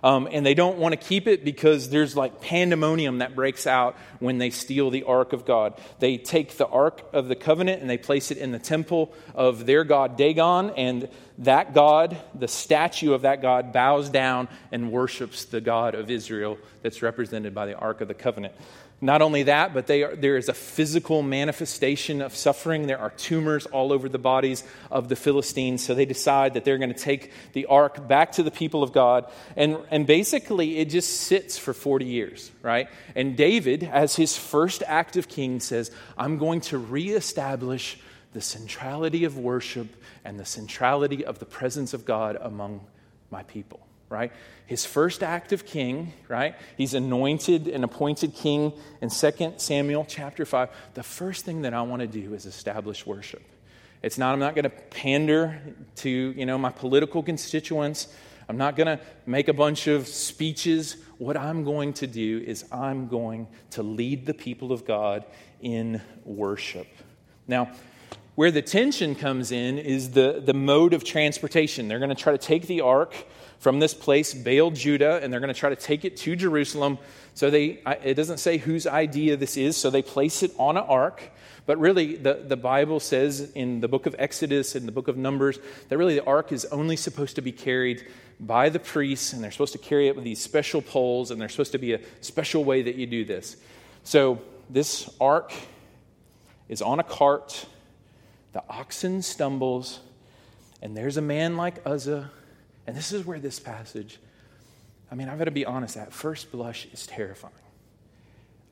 um, 0.04 0.28
and 0.32 0.46
they 0.46 0.54
don't 0.54 0.78
want 0.78 0.94
to 0.94 0.98
keep 0.98 1.28
it 1.28 1.44
because 1.44 1.90
there's 1.90 2.16
like 2.16 2.42
pandemonium 2.42 3.20
that 3.20 3.36
breaks 3.36 3.68
out 3.68 3.96
when 4.20 4.38
they 4.38 4.50
steal 4.50 4.90
the 4.90 5.04
ark 5.04 5.34
of 5.34 5.46
God. 5.46 5.80
They 6.00 6.18
take 6.18 6.58
the 6.58 6.68
ark 6.68 7.04
of 7.14 7.28
the 7.28 7.36
covenant 7.36 7.82
and 7.82 7.90
they 7.90 7.98
place 7.98 8.32
it 8.32 8.38
in 8.38 8.52
the 8.52 8.60
temple 8.60 9.14
of 9.36 9.66
their 9.66 9.84
god 9.84 10.18
Dagon, 10.18 10.72
and 10.72 11.10
that 11.40 11.74
god, 11.74 12.18
the 12.36 12.48
statue 12.48 13.14
of 13.14 13.22
that 13.22 13.42
god, 13.42 13.72
bows 13.72 14.10
down 14.10 14.48
and 14.72 14.92
worships 14.92 15.46
the 15.46 15.62
God 15.62 15.96
of 15.96 16.10
Israel 16.12 16.58
that's 16.82 17.02
represented 17.02 17.56
by 17.56 17.66
the 17.66 17.76
ark 17.76 18.02
of 18.02 18.08
the 18.08 18.14
covenant. 18.14 18.54
Not 19.02 19.22
only 19.22 19.44
that, 19.44 19.74
but 19.74 19.90
are, 19.90 20.16
there 20.16 20.36
is 20.36 20.50
a 20.50 20.54
physical 20.54 21.22
manifestation 21.22 22.22
of 22.22 22.36
suffering. 22.36 22.86
There 22.86 23.00
are 23.00 23.12
tumors 23.12 23.66
all 23.66 23.94
over 23.94 24.10
the 24.10 24.20
bodies 24.20 24.66
of 24.92 25.08
the 25.08 25.16
Philistines. 25.16 25.86
So 25.86 25.96
they 25.96 26.06
decide 26.06 26.56
that 26.56 26.66
they're 26.66 26.78
going 26.78 26.94
to 26.94 27.00
take 27.00 27.32
the 27.54 27.66
ark 27.68 28.10
back 28.10 28.34
to 28.34 28.44
the 28.44 28.52
people 28.52 28.84
of 28.84 28.92
God. 28.92 29.32
And, 29.56 29.78
and 29.90 30.06
basically, 30.06 30.80
it 30.80 30.90
just 30.90 31.22
sits 31.22 31.58
for 31.58 31.74
40 31.74 32.06
years, 32.06 32.52
right? 32.62 32.90
And 33.16 33.38
David, 33.38 33.84
as 33.84 34.18
his 34.18 34.36
first 34.36 34.84
act 34.86 35.16
of 35.16 35.30
king, 35.30 35.62
says, 35.62 35.92
I'm 36.18 36.38
going 36.38 36.60
to 36.62 36.78
reestablish 36.78 38.00
the 38.34 38.42
centrality 38.42 39.24
of 39.24 39.38
worship 39.38 39.88
and 40.26 40.38
the 40.38 40.46
centrality 40.46 41.24
of 41.24 41.40
the 41.40 41.46
presence 41.46 41.94
of 41.94 42.04
God 42.04 42.38
among 42.42 42.82
my 43.32 43.44
people 43.44 43.80
right? 44.10 44.32
His 44.66 44.86
first 44.86 45.24
act 45.24 45.52
of 45.54 45.66
king, 45.66 46.14
right? 46.28 46.56
He's 46.78 46.94
anointed 46.94 47.68
and 47.68 47.84
appointed 47.84 48.34
king 48.34 48.74
in 49.02 49.10
2 49.10 49.54
Samuel 49.58 50.06
chapter 50.08 50.46
5. 50.46 50.70
The 50.96 51.04
first 51.04 51.46
thing 51.46 51.62
that 51.62 51.74
I 51.74 51.82
want 51.84 52.02
to 52.02 52.08
do 52.08 52.34
is 52.34 52.46
establish 52.46 53.06
worship. 53.06 53.44
It's 54.02 54.18
not, 54.18 54.34
I'm 54.34 54.40
not 54.40 54.56
going 54.56 54.64
to 54.64 54.70
pander 54.70 55.62
to, 55.98 56.10
you 56.10 56.46
know, 56.46 56.58
my 56.58 56.72
political 56.72 57.22
constituents. 57.22 58.08
I'm 58.48 58.58
not 58.58 58.76
going 58.76 58.88
to 58.88 59.00
make 59.26 59.48
a 59.48 59.54
bunch 59.54 59.88
of 59.88 60.08
speeches. 60.08 60.96
What 61.18 61.38
I'm 61.38 61.64
going 61.64 61.94
to 61.94 62.08
do 62.08 62.44
is 62.46 62.66
I'm 62.72 63.08
going 63.08 63.48
to 63.72 63.84
lead 63.84 64.26
the 64.26 64.34
people 64.34 64.72
of 64.72 64.86
God 64.86 65.26
in 65.62 66.02
worship. 66.24 66.88
Now, 67.48 67.72
where 68.36 68.52
the 68.52 68.62
tension 68.62 69.16
comes 69.16 69.52
in 69.52 69.78
is 69.78 70.12
the, 70.12 70.42
the 70.44 70.54
mode 70.54 70.94
of 70.94 71.04
transportation. 71.04 71.90
They're 71.90 72.00
going 72.00 72.10
to 72.10 72.16
try 72.16 72.32
to 72.32 72.38
take 72.38 72.68
the 72.68 72.82
ark 72.82 73.14
from 73.60 73.80
this 73.80 73.94
place, 73.94 74.34
Baal, 74.34 74.72
Judah, 74.72 75.20
and 75.22 75.32
they're 75.32 75.42
going 75.42 75.54
to 75.54 75.60
try 75.60 75.70
to 75.70 75.76
take 75.76 76.06
it 76.06 76.18
to 76.18 76.36
Jerusalem. 76.36 76.98
So 77.34 77.50
they, 77.50 77.82
it 78.04 78.16
doesn't 78.16 78.40
say 78.40 78.58
whose 78.58 78.88
idea 78.88 79.38
this 79.38 79.58
is, 79.58 79.78
so 79.78 79.90
they 79.90 80.02
place 80.02 80.44
it 80.44 80.52
on 80.58 80.78
an 80.78 80.84
ark. 80.88 81.22
But 81.66 81.78
really, 81.78 82.16
the, 82.16 82.46
the 82.48 82.58
Bible 82.58 83.00
says 83.00 83.52
in 83.54 83.82
the 83.82 83.88
book 83.88 84.06
of 84.06 84.16
Exodus 84.18 84.76
and 84.76 84.88
the 84.88 84.92
book 84.92 85.08
of 85.08 85.18
Numbers 85.18 85.60
that 85.90 85.98
really 85.98 86.16
the 86.16 86.26
ark 86.26 86.52
is 86.52 86.66
only 86.66 86.96
supposed 86.96 87.36
to 87.36 87.42
be 87.42 87.52
carried 87.52 88.08
by 88.40 88.70
the 88.70 88.80
priests, 88.80 89.34
and 89.34 89.44
they're 89.44 89.52
supposed 89.52 89.74
to 89.74 89.78
carry 89.78 90.08
it 90.08 90.16
with 90.16 90.24
these 90.24 90.42
special 90.42 90.82
poles, 90.82 91.30
and 91.30 91.40
there's 91.40 91.52
supposed 91.52 91.74
to 91.74 91.78
be 91.78 91.94
a 91.94 92.00
special 92.22 92.64
way 92.64 92.82
that 92.82 92.96
you 92.96 93.06
do 93.06 93.26
this. 93.26 93.58
So 94.04 94.42
this 94.70 95.10
ark 95.20 95.52
is 96.70 96.82
on 96.82 97.00
a 97.00 97.04
cart. 97.04 97.66
The 98.54 98.64
oxen 98.70 99.22
stumbles, 99.22 100.00
and 100.82 100.96
there's 100.96 101.18
a 101.18 101.22
man 101.22 101.58
like 101.58 101.86
Uzzah 101.86 102.32
and 102.90 102.98
this 102.98 103.12
is 103.12 103.24
where 103.24 103.38
this 103.38 103.60
passage, 103.60 104.18
I 105.12 105.16
mean, 105.16 105.30
I've 105.30 105.38
got 105.38 105.44
to 105.44 105.52
be 105.52 105.64
honest, 105.64 105.96
at 105.96 106.12
first 106.12 106.52
blush 106.52 106.88
is 106.92 107.06
terrifying. 107.06 107.54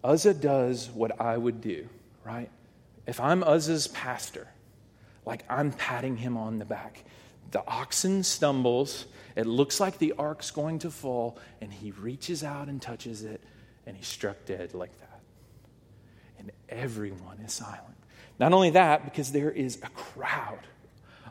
Uzzah 0.04 0.34
does 0.34 0.90
what 0.90 1.22
I 1.22 1.38
would 1.38 1.62
do, 1.62 1.88
right? 2.26 2.50
If 3.06 3.20
I'm 3.20 3.44
Uzzah's 3.44 3.86
pastor, 3.90 4.48
like 5.24 5.44
I'm 5.48 5.72
patting 5.72 6.18
him 6.18 6.36
on 6.36 6.58
the 6.58 6.66
back. 6.66 7.04
The 7.52 7.64
oxen 7.68 8.24
stumbles, 8.24 9.06
it 9.36 9.46
looks 9.46 9.80
like 9.80 10.00
the 10.00 10.14
ark's 10.18 10.50
going 10.50 10.80
to 10.80 10.90
fall, 10.90 11.38
and 11.62 11.72
he 11.72 11.92
reaches 11.92 12.44
out 12.44 12.70
and 12.70 12.82
touches 12.82 13.24
it, 13.24 13.40
and 13.86 13.96
he's 13.96 14.08
struck 14.08 14.46
dead 14.48 14.74
like 14.74 14.98
that. 15.00 15.20
And 16.40 16.52
everyone 16.70 17.38
is 17.46 17.54
silent. 17.54 17.98
Not 18.40 18.52
only 18.52 18.72
that, 18.72 19.06
because 19.06 19.32
there 19.32 19.52
is 19.52 19.78
a 19.84 19.90
crowd 19.90 20.66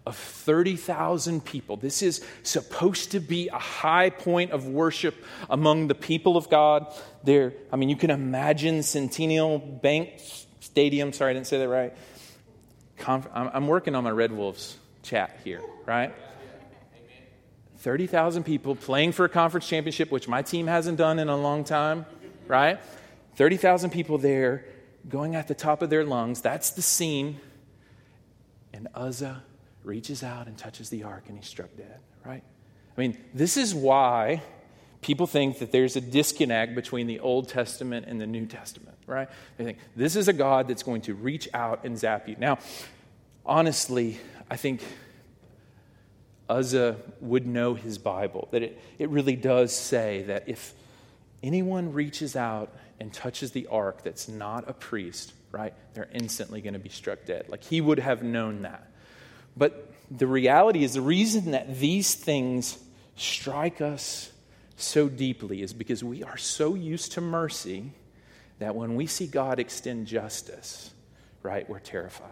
of 0.07 0.17
30,000 0.17 1.45
people. 1.45 1.77
This 1.77 2.01
is 2.01 2.25
supposed 2.45 3.11
to 3.11 3.21
be 3.21 3.49
a 3.49 3.59
high 3.59 4.09
point 4.09 4.53
of 4.53 4.67
worship 4.67 5.17
among 5.51 5.89
the 5.89 5.95
people 5.95 6.37
of 6.37 6.49
God. 6.49 6.87
There, 7.25 7.53
I 7.73 7.77
mean, 7.77 7.89
you 7.89 7.97
can 7.97 8.11
imagine 8.11 8.85
Centennial 8.85 9.59
Bank 9.59 10.21
Stadium. 10.61 11.13
Sorry, 11.13 11.33
I 11.33 11.35
didn't 11.35 11.49
say 11.49 11.59
that 11.59 11.69
right. 11.69 11.93
I'm 13.07 13.67
working 13.67 13.95
on 13.95 14.05
my 14.05 14.11
Red 14.11 14.33
Wolves 14.33 14.79
chat 15.03 15.39
here, 15.45 15.61
right? 15.85 16.15
30,000 17.79 18.45
people 18.45 18.75
playing 18.75 19.13
for 19.13 19.25
a 19.25 19.29
conference 19.29 19.69
championship, 19.69 20.11
which 20.11 20.29
my 20.29 20.43
team 20.43 20.67
hasn't 20.67 20.99
done 20.99 21.19
in 21.19 21.29
a 21.29 21.37
long 21.37 21.63
time, 21.63 22.07
right? 22.47 22.79
30,000 23.35 23.91
people 23.91 24.19
there 24.19 24.65
going 25.09 25.35
at 25.35 25.47
the 25.47 25.55
top 25.55 25.83
of 25.83 25.91
their 25.91 26.05
lungs. 26.05 26.41
That's 26.41 26.71
the 26.71 26.83
scene. 26.83 27.41
And 28.73 28.89
Uzzah 28.95 29.43
reaches 29.87 30.23
out 30.23 30.49
and 30.49 30.59
touches 30.59 30.91
the 30.91 31.05
ark 31.05 31.25
and 31.29 31.39
he's 31.39 31.47
struck 31.47 31.75
dead, 31.77 32.01
right? 32.25 32.43
I 32.97 33.01
mean, 33.01 33.17
this 33.33 33.57
is 33.57 33.75
why 33.75 34.43
people 35.01 35.27
think 35.27 35.61
that 35.61 35.71
there's 35.71 35.97
a 35.97 36.01
disconnect 36.01 36.75
between 36.75 37.07
the 37.07 37.21
Old 37.21 37.49
Testament 37.49 38.07
and 38.09 38.21
the 38.21 38.27
New 38.27 38.47
Testament, 38.47 38.97
right? 39.07 39.29
They 39.57 39.65
think 39.65 39.79
this 39.95 40.17
is 40.17 40.29
a 40.29 40.33
God 40.33 40.69
that's 40.69 40.83
going 40.83 41.03
to 41.03 41.15
reach 41.15 41.49
out 41.55 41.85
and 41.85 41.97
zap 41.99 42.29
you. 42.29 42.37
Now, 42.39 42.59
honestly, 43.45 44.19
I 44.51 44.57
think 44.57 44.83
Uzzah 46.49 46.97
would 47.21 47.47
know 47.47 47.75
his 47.75 47.99
Bible, 47.99 48.49
that 48.51 48.63
it, 48.63 48.81
it 48.99 49.09
really 49.11 49.37
does 49.37 49.75
say 49.75 50.23
that 50.23 50.49
if 50.49 50.75
anyone 51.43 51.93
reaches 51.93 52.35
out 52.35 52.75
and 52.99 53.13
touches 53.13 53.53
the 53.53 53.67
ark 53.69 54.03
that's 54.03 54.29
not 54.29 54.69
a 54.69 54.73
priest, 54.73 55.33
right, 55.53 55.75
they're 55.95 56.09
instantly 56.13 56.61
going 56.61 56.75
to 56.75 56.81
be 56.81 56.89
struck 56.89 57.25
dead. 57.27 57.47
Like 57.49 57.63
he 57.63 57.81
would 57.81 57.99
have 57.99 58.23
known 58.23 58.63
that. 58.63 58.91
But 59.57 59.91
the 60.11 60.27
reality 60.27 60.85
is 60.85 60.95
the 60.95 61.01
reason 61.01 61.53
that 61.53 61.79
these 61.79 62.15
things 62.15 62.79
strike 63.17 63.81
us 63.81 64.31
so 64.77 65.09
deeply 65.09 65.63
is 65.63 65.73
because 65.73 66.05
we 66.05 66.23
are 66.23 66.37
so 66.37 66.75
used 66.75 67.13
to 67.13 67.21
mercy 67.21 67.93
that 68.59 68.75
when 68.75 68.95
we 68.95 69.07
see 69.07 69.27
God 69.27 69.59
extend 69.59 70.07
justice, 70.07 70.91
right, 71.43 71.69
we're 71.69 71.79
terrified. 71.79 72.31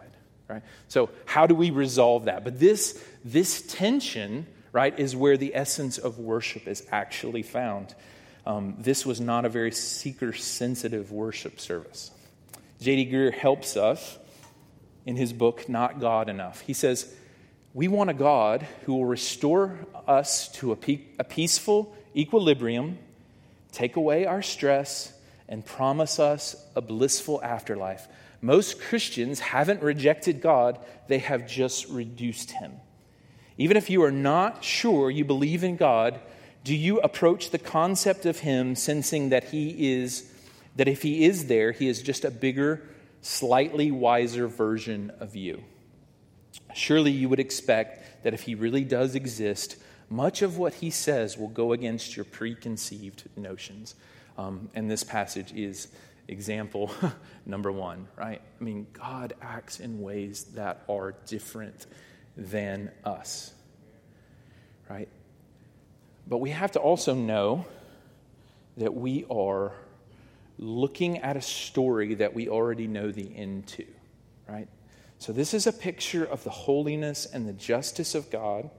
Right? 0.49 0.63
So 0.89 1.09
how 1.25 1.47
do 1.47 1.55
we 1.55 1.71
resolve 1.71 2.27
that? 2.27 2.45
But 2.45 2.61
this 2.61 3.03
this 3.25 3.63
tension, 3.63 4.47
right, 4.73 4.99
is 4.99 5.17
where 5.17 5.39
the 5.39 5.55
essence 5.55 5.97
of 5.97 6.19
worship 6.19 6.69
is 6.69 6.87
actually 6.93 7.43
found. 7.43 7.95
Um, 8.47 8.77
this 8.79 9.07
was 9.07 9.23
not 9.23 9.47
a 9.47 9.49
very 9.49 9.73
seeker 9.73 10.35
sensitive 10.35 11.11
worship 11.11 11.61
service. 11.61 12.11
J.D. 12.83 13.11
Greear 13.11 13.33
helps 13.33 13.79
us 13.79 14.19
in 15.07 15.17
his 15.17 15.33
book, 15.33 15.69
Not 15.69 16.01
God 16.01 16.29
Enough. 16.29 16.61
He 16.61 16.73
says, 16.73 17.13
We 17.73 17.89
want 17.89 18.11
a 18.11 18.15
God 18.15 18.67
who 18.85 18.95
will 18.95 19.07
restore 19.07 19.79
us 20.07 20.49
to 20.55 20.73
a, 20.73 20.77
pe- 20.77 21.03
a 21.19 21.25
peaceful 21.25 21.95
equilibrium, 22.17 22.99
take 23.73 23.97
away 23.97 24.27
our 24.27 24.43
stress, 24.43 25.13
and 25.49 25.65
promise 25.65 26.19
us 26.19 26.57
a 26.75 26.81
blissful 26.81 27.43
afterlife. 27.43 28.09
Most 28.41 28.81
Christians 28.81 29.41
haven't 29.41 29.83
rejected 29.83 30.41
God, 30.41 30.79
they 31.09 31.19
have 31.19 31.47
just 31.47 31.89
reduced 31.89 32.51
him. 32.51 32.73
Even 33.57 33.77
if 33.77 33.89
you 33.89 34.03
are 34.03 34.11
not 34.11 34.65
sure 34.65 35.11
you 35.11 35.25
believe 35.25 35.65
in 35.65 35.77
God, 35.77 36.21
do 36.65 36.75
you 36.75 36.99
approach 37.01 37.51
the 37.51 37.59
concept 37.59 38.27
of 38.27 38.41
him 38.41 38.75
sensing 38.75 39.29
that 39.29 39.45
he 39.45 39.95
is 39.95 40.31
that 40.77 40.89
if 40.89 41.03
he 41.03 41.25
is 41.25 41.47
there, 41.47 41.73
he 41.73 41.89
is 41.89 42.03
just 42.03 42.25
a 42.25 42.31
bigger, 42.31 42.83
slightly 43.25 43.91
wiser 43.91 44.47
version 44.47 45.11
of 45.19 45.35
you? 45.35 45.65
Surely 46.75 47.11
you 47.11 47.29
would 47.29 47.41
expect 47.41 48.23
that 48.23 48.35
if 48.35 48.43
he 48.43 48.55
really 48.55 48.85
does 48.85 49.15
exist, 49.15 49.77
much 50.11 50.43
of 50.43 50.59
what 50.59 50.75
he 50.75 50.91
says 50.91 51.39
will 51.39 51.49
go 51.49 51.73
against 51.73 52.17
your 52.17 52.25
preconceived 52.25 53.25
notions. 53.35 53.95
Um, 54.37 54.69
and 54.75 54.91
this 54.91 55.03
passage 55.03 55.53
is 55.53 55.89
example 56.29 56.91
number 57.47 57.73
one, 57.73 58.09
right? 58.17 58.43
I 58.61 58.65
mean, 58.65 58.87
God 58.93 59.33
acts 59.41 59.81
in 59.81 60.03
ways 60.03 60.45
that 60.55 60.83
are 60.89 61.15
different 61.27 61.87
than 62.37 62.91
us, 63.05 63.55
right? 64.91 65.09
But 66.27 66.39
we 66.39 66.51
have 66.51 66.73
to 66.73 66.79
also 66.79 67.15
know 67.15 67.65
that 68.77 68.95
we 68.95 69.25
are 69.31 69.73
looking 70.59 71.19
at 71.19 71.37
a 71.37 71.43
story 71.43 72.15
that 72.15 72.35
we 72.35 72.49
already 72.49 72.87
know 72.87 73.11
the 73.11 73.35
end 73.37 73.67
to, 73.69 73.85
right? 74.49 74.69
So, 75.19 75.33
this 75.33 75.55
is 75.55 75.67
a 75.67 75.73
picture 75.73 76.25
of 76.25 76.45
the 76.45 76.51
holiness 76.51 77.27
and 77.27 77.49
the 77.49 77.53
justice 77.53 78.15
of 78.15 78.31
God, 78.31 78.71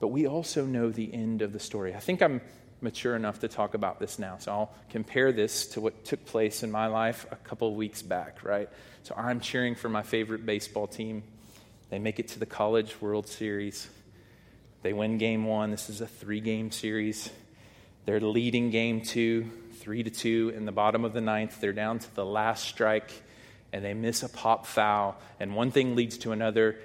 but 0.00 0.08
we 0.08 0.26
also 0.26 0.64
know 0.64 0.90
the 0.90 1.12
end 1.12 1.42
of 1.42 1.52
the 1.52 1.60
story. 1.60 1.94
I 1.94 2.00
think 2.00 2.22
I'm 2.22 2.40
mature 2.84 3.16
enough 3.16 3.40
to 3.40 3.48
talk 3.48 3.74
about 3.74 3.98
this 3.98 4.18
now. 4.18 4.36
So 4.38 4.52
I'll 4.52 4.74
compare 4.90 5.32
this 5.32 5.66
to 5.68 5.80
what 5.80 6.04
took 6.04 6.24
place 6.26 6.62
in 6.62 6.70
my 6.70 6.86
life 6.86 7.26
a 7.32 7.36
couple 7.36 7.66
of 7.66 7.74
weeks 7.74 8.02
back, 8.02 8.44
right? 8.44 8.68
So 9.02 9.14
I'm 9.16 9.40
cheering 9.40 9.74
for 9.74 9.88
my 9.88 10.02
favorite 10.02 10.46
baseball 10.46 10.86
team. 10.86 11.24
They 11.88 11.98
make 11.98 12.20
it 12.20 12.28
to 12.28 12.38
the 12.38 12.46
College 12.46 13.00
World 13.00 13.26
Series. 13.26 13.88
They 14.82 14.92
win 14.92 15.18
game 15.18 15.46
one. 15.46 15.70
This 15.70 15.88
is 15.88 16.02
a 16.02 16.06
three 16.06 16.40
game 16.40 16.70
series. 16.70 17.30
They're 18.04 18.20
leading 18.20 18.70
game 18.70 19.00
two, 19.00 19.50
three 19.84 20.02
to 20.02 20.08
two. 20.08 20.50
In 20.56 20.64
the 20.64 20.72
bottom 20.72 21.04
of 21.04 21.12
the 21.12 21.20
ninth, 21.20 21.60
they're 21.60 21.74
down 21.74 21.98
to 21.98 22.14
the 22.14 22.24
last 22.24 22.64
strike, 22.64 23.12
and 23.70 23.84
they 23.84 23.92
miss 23.92 24.22
a 24.22 24.30
pop 24.30 24.64
foul. 24.64 25.14
And 25.38 25.54
one 25.54 25.70
thing 25.70 25.94
leads 25.94 26.16
to 26.18 26.32
another, 26.32 26.78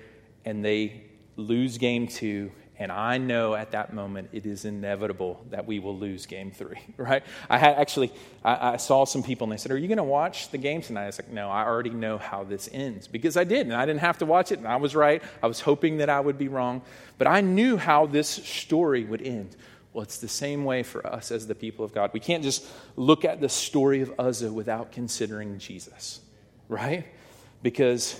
and 0.43 0.65
they 0.65 1.03
lose 1.37 1.77
game 1.77 2.09
two, 2.09 2.51
and 2.77 2.91
I 2.91 3.17
know 3.17 3.55
at 3.55 3.71
that 3.71 3.93
moment 3.93 4.31
it 4.33 4.45
is 4.45 4.65
inevitable 4.65 5.45
that 5.49 5.65
we 5.65 5.79
will 5.79 5.97
lose 5.97 6.25
game 6.25 6.51
three, 6.51 6.79
right? 6.97 7.23
I 7.49 7.57
had 7.57 7.77
actually, 7.77 8.11
I, 8.43 8.73
I 8.73 8.77
saw 8.77 9.05
some 9.05 9.23
people 9.23 9.45
and 9.45 9.53
they 9.53 9.57
said, 9.57 9.71
Are 9.71 9.77
you 9.77 9.87
going 9.87 9.97
to 9.97 10.03
watch 10.03 10.49
the 10.49 10.57
game 10.57 10.81
tonight? 10.81 11.03
I 11.03 11.07
was 11.07 11.19
like, 11.19 11.31
No, 11.31 11.49
I 11.49 11.63
already 11.63 11.89
know 11.89 12.17
how 12.17 12.43
this 12.43 12.69
ends 12.71 13.07
because 13.07 13.37
I 13.37 13.45
did 13.45 13.67
and 13.67 13.75
I 13.75 13.85
didn't 13.85 14.01
have 14.01 14.17
to 14.17 14.25
watch 14.25 14.51
it 14.51 14.59
and 14.59 14.67
I 14.67 14.77
was 14.77 14.93
right. 14.93 15.23
I 15.41 15.47
was 15.47 15.61
hoping 15.61 15.97
that 15.97 16.09
I 16.09 16.19
would 16.19 16.37
be 16.37 16.49
wrong, 16.49 16.81
but 17.17 17.27
I 17.27 17.39
knew 17.39 17.77
how 17.77 18.05
this 18.05 18.29
story 18.29 19.05
would 19.05 19.21
end. 19.21 19.55
Well, 19.93 20.03
it's 20.03 20.17
the 20.17 20.27
same 20.27 20.65
way 20.65 20.83
for 20.83 21.05
us 21.05 21.31
as 21.31 21.47
the 21.47 21.55
people 21.55 21.83
of 21.83 21.93
God. 21.93 22.11
We 22.13 22.19
can't 22.19 22.43
just 22.43 22.65
look 22.95 23.25
at 23.25 23.41
the 23.41 23.49
story 23.49 24.01
of 24.01 24.13
Uzzah 24.19 24.53
without 24.53 24.91
considering 24.91 25.57
Jesus, 25.57 26.21
right? 26.67 27.05
Because 27.63 28.19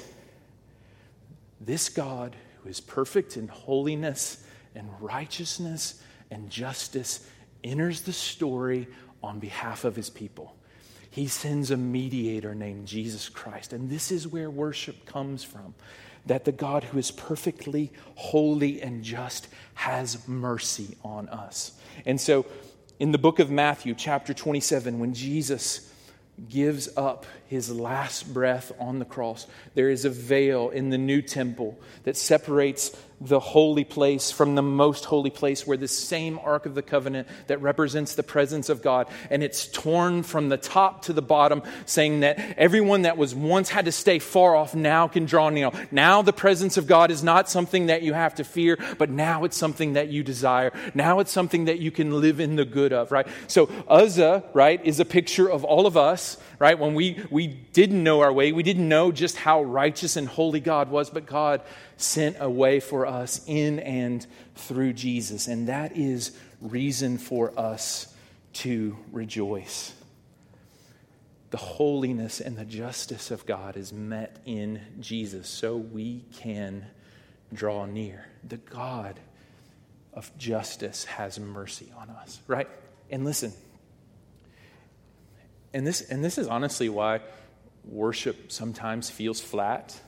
this 1.62 1.90
God 1.90 2.36
who 2.64 2.70
is 2.70 2.80
perfect 2.80 3.38
in 3.38 3.48
holiness 3.48 4.44
and 4.76 4.90
righteousness 5.00 6.02
and 6.32 6.50
justice 6.50 7.28
enters 7.64 8.02
the 8.02 8.14
story 8.14 8.88
on 9.22 9.40
behalf 9.40 9.84
of 9.84 9.96
his 9.96 10.10
people. 10.10 10.56
He 11.10 11.28
sends 11.28 11.72
a 11.72 11.78
mediator 11.78 12.54
named 12.54 12.88
Jesus 12.88 13.30
Christ. 13.30 13.74
And 13.74 13.90
this 13.90 14.12
is 14.12 14.28
where 14.28 14.50
worship 14.50 15.06
comes 15.06 15.44
from 15.44 15.74
that 16.26 16.46
the 16.46 16.52
God 16.52 16.84
who 16.84 16.98
is 16.98 17.12
perfectly 17.12 17.92
holy 18.16 18.82
and 18.82 19.04
just 19.04 19.48
has 19.74 20.28
mercy 20.28 20.98
on 21.04 21.30
us. 21.30 21.72
And 22.06 22.20
so, 22.20 22.46
in 23.00 23.12
the 23.12 23.18
book 23.18 23.40
of 23.40 23.50
Matthew, 23.50 23.96
chapter 23.96 24.34
27, 24.34 25.00
when 25.00 25.14
Jesus 25.14 25.92
gives 26.50 26.90
up 26.96 27.26
his 27.48 27.72
last 27.72 28.34
breath 28.34 28.72
on 28.80 29.00
the 29.00 29.06
cross, 29.06 29.48
there 29.74 29.90
is 29.90 30.06
a 30.06 30.10
veil 30.10 30.70
in 30.70 30.90
the 30.90 30.98
new 30.98 31.22
temple 31.22 31.80
that 32.04 32.18
separates 32.18 32.96
the 33.22 33.40
holy 33.40 33.84
place 33.84 34.32
from 34.32 34.56
the 34.56 34.62
most 34.62 35.06
holy 35.06 35.30
place 35.30 35.68
where 35.68 35.78
the 35.78 35.88
same 35.88 36.40
ark 36.40 36.66
of 36.66 36.76
the 36.76 36.82
covenant 36.82 37.28
that 37.48 37.62
represents 37.62 38.16
the 38.16 38.24
presence 38.24 38.70
of 38.70 38.82
God 38.82 39.08
and 39.30 39.44
it's 39.44 39.68
torn 39.68 40.24
from 40.24 40.50
the 40.50 40.58
top 40.58 41.04
to 41.04 41.14
the 41.14 41.22
bottom 41.22 41.62
saying 41.86 42.22
that 42.22 42.40
everyone 42.58 43.02
that 43.02 43.18
was 43.18 43.36
once 43.36 43.70
had 43.70 43.86
to 43.86 43.92
stay 43.92 44.20
far 44.20 44.56
off 44.56 44.74
now 44.74 45.08
can 45.08 45.26
draw 45.26 45.50
near. 45.50 45.72
Now 45.92 46.22
the 46.22 46.34
presence 46.34 46.78
of 46.78 46.88
God 46.88 47.12
is 47.12 47.24
not 47.24 47.50
something 47.50 47.88
that 47.88 48.04
you 48.04 48.14
have 48.14 48.36
to 48.36 48.44
fear, 48.44 48.78
but 48.98 49.10
now 49.10 49.44
it's 49.44 49.58
something 49.58 49.94
that 49.94 50.10
you 50.10 50.24
desire. 50.24 50.72
Now 50.94 51.20
it's 51.20 51.32
something 51.32 51.66
that 51.66 51.80
you 51.80 51.92
can 51.92 52.22
live 52.22 52.40
in 52.40 52.56
the 52.56 52.66
good 52.66 52.94
of, 52.94 53.12
right? 53.12 53.28
So 53.48 53.70
Uzzah, 53.88 54.46
right, 54.54 54.84
is 54.86 55.00
a 55.00 55.06
picture 55.06 55.50
of 55.50 55.64
all 55.64 55.86
of 55.86 55.98
us, 55.98 56.38
right? 56.58 56.80
When 56.80 56.94
we 56.94 57.22
we 57.30 57.48
didn't 57.48 58.04
know 58.04 58.22
our 58.22 58.32
way, 58.32 58.52
we 58.52 58.64
didn't 58.64 58.88
know 58.88 59.12
just 59.12 59.36
how 59.36 59.64
righteous 59.64 60.16
and 60.16 60.28
holy 60.28 60.60
God 60.60 60.90
was, 60.90 61.10
but 61.10 61.26
God 61.26 61.62
sent 62.00 62.38
a 62.40 62.50
way 62.50 62.80
for 62.80 63.06
us 63.06 63.42
in 63.46 63.80
and 63.80 64.26
through 64.56 64.94
Jesus. 64.94 65.48
And 65.48 65.68
that 65.68 65.98
is 65.98 66.32
reason 66.62 67.18
for 67.18 67.58
us 67.60 68.14
to 68.54 68.98
rejoice. 69.12 69.94
The 71.52 71.58
holiness 71.58 72.40
and 72.40 72.58
the 72.58 72.66
justice 72.66 73.32
of 73.32 73.46
God 73.46 73.76
is 73.76 73.92
met 73.92 74.38
in 74.46 74.82
Jesus, 75.00 75.50
so 75.50 75.76
we 75.76 76.24
can 76.38 76.86
draw 77.52 77.86
near. 77.86 78.26
The 78.48 78.58
God 78.58 79.20
of 80.14 80.32
justice 80.38 81.06
has 81.06 81.40
mercy 81.40 81.92
on 81.98 82.10
us, 82.12 82.40
right? 82.48 82.70
And 83.10 83.26
listen, 83.26 83.52
and 85.74 85.86
this, 85.86 86.02
and 86.02 86.24
this 86.24 86.38
is 86.38 86.48
honestly 86.48 86.88
why 86.88 87.22
worship 87.84 88.52
sometimes 88.52 89.10
feels 89.10 89.42
flat, 89.42 90.00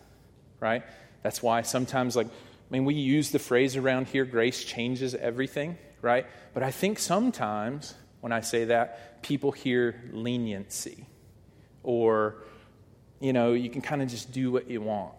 right? 0.59 0.83
That's 1.23 1.41
why 1.43 1.61
sometimes, 1.61 2.15
like, 2.15 2.27
I 2.27 2.31
mean, 2.69 2.85
we 2.85 2.95
use 2.95 3.31
the 3.31 3.39
phrase 3.39 3.75
around 3.75 4.07
here, 4.07 4.25
grace 4.25 4.63
changes 4.63 5.13
everything, 5.13 5.77
right? 6.01 6.25
But 6.53 6.63
I 6.63 6.71
think 6.71 6.99
sometimes 6.99 7.95
when 8.21 8.31
I 8.31 8.41
say 8.41 8.65
that, 8.65 9.21
people 9.23 9.51
hear 9.51 10.01
leniency 10.11 11.05
or, 11.83 12.43
you 13.19 13.33
know, 13.33 13.53
you 13.53 13.69
can 13.69 13.81
kind 13.81 14.01
of 14.01 14.07
just 14.07 14.31
do 14.31 14.51
what 14.51 14.69
you 14.69 14.81
want. 14.81 15.13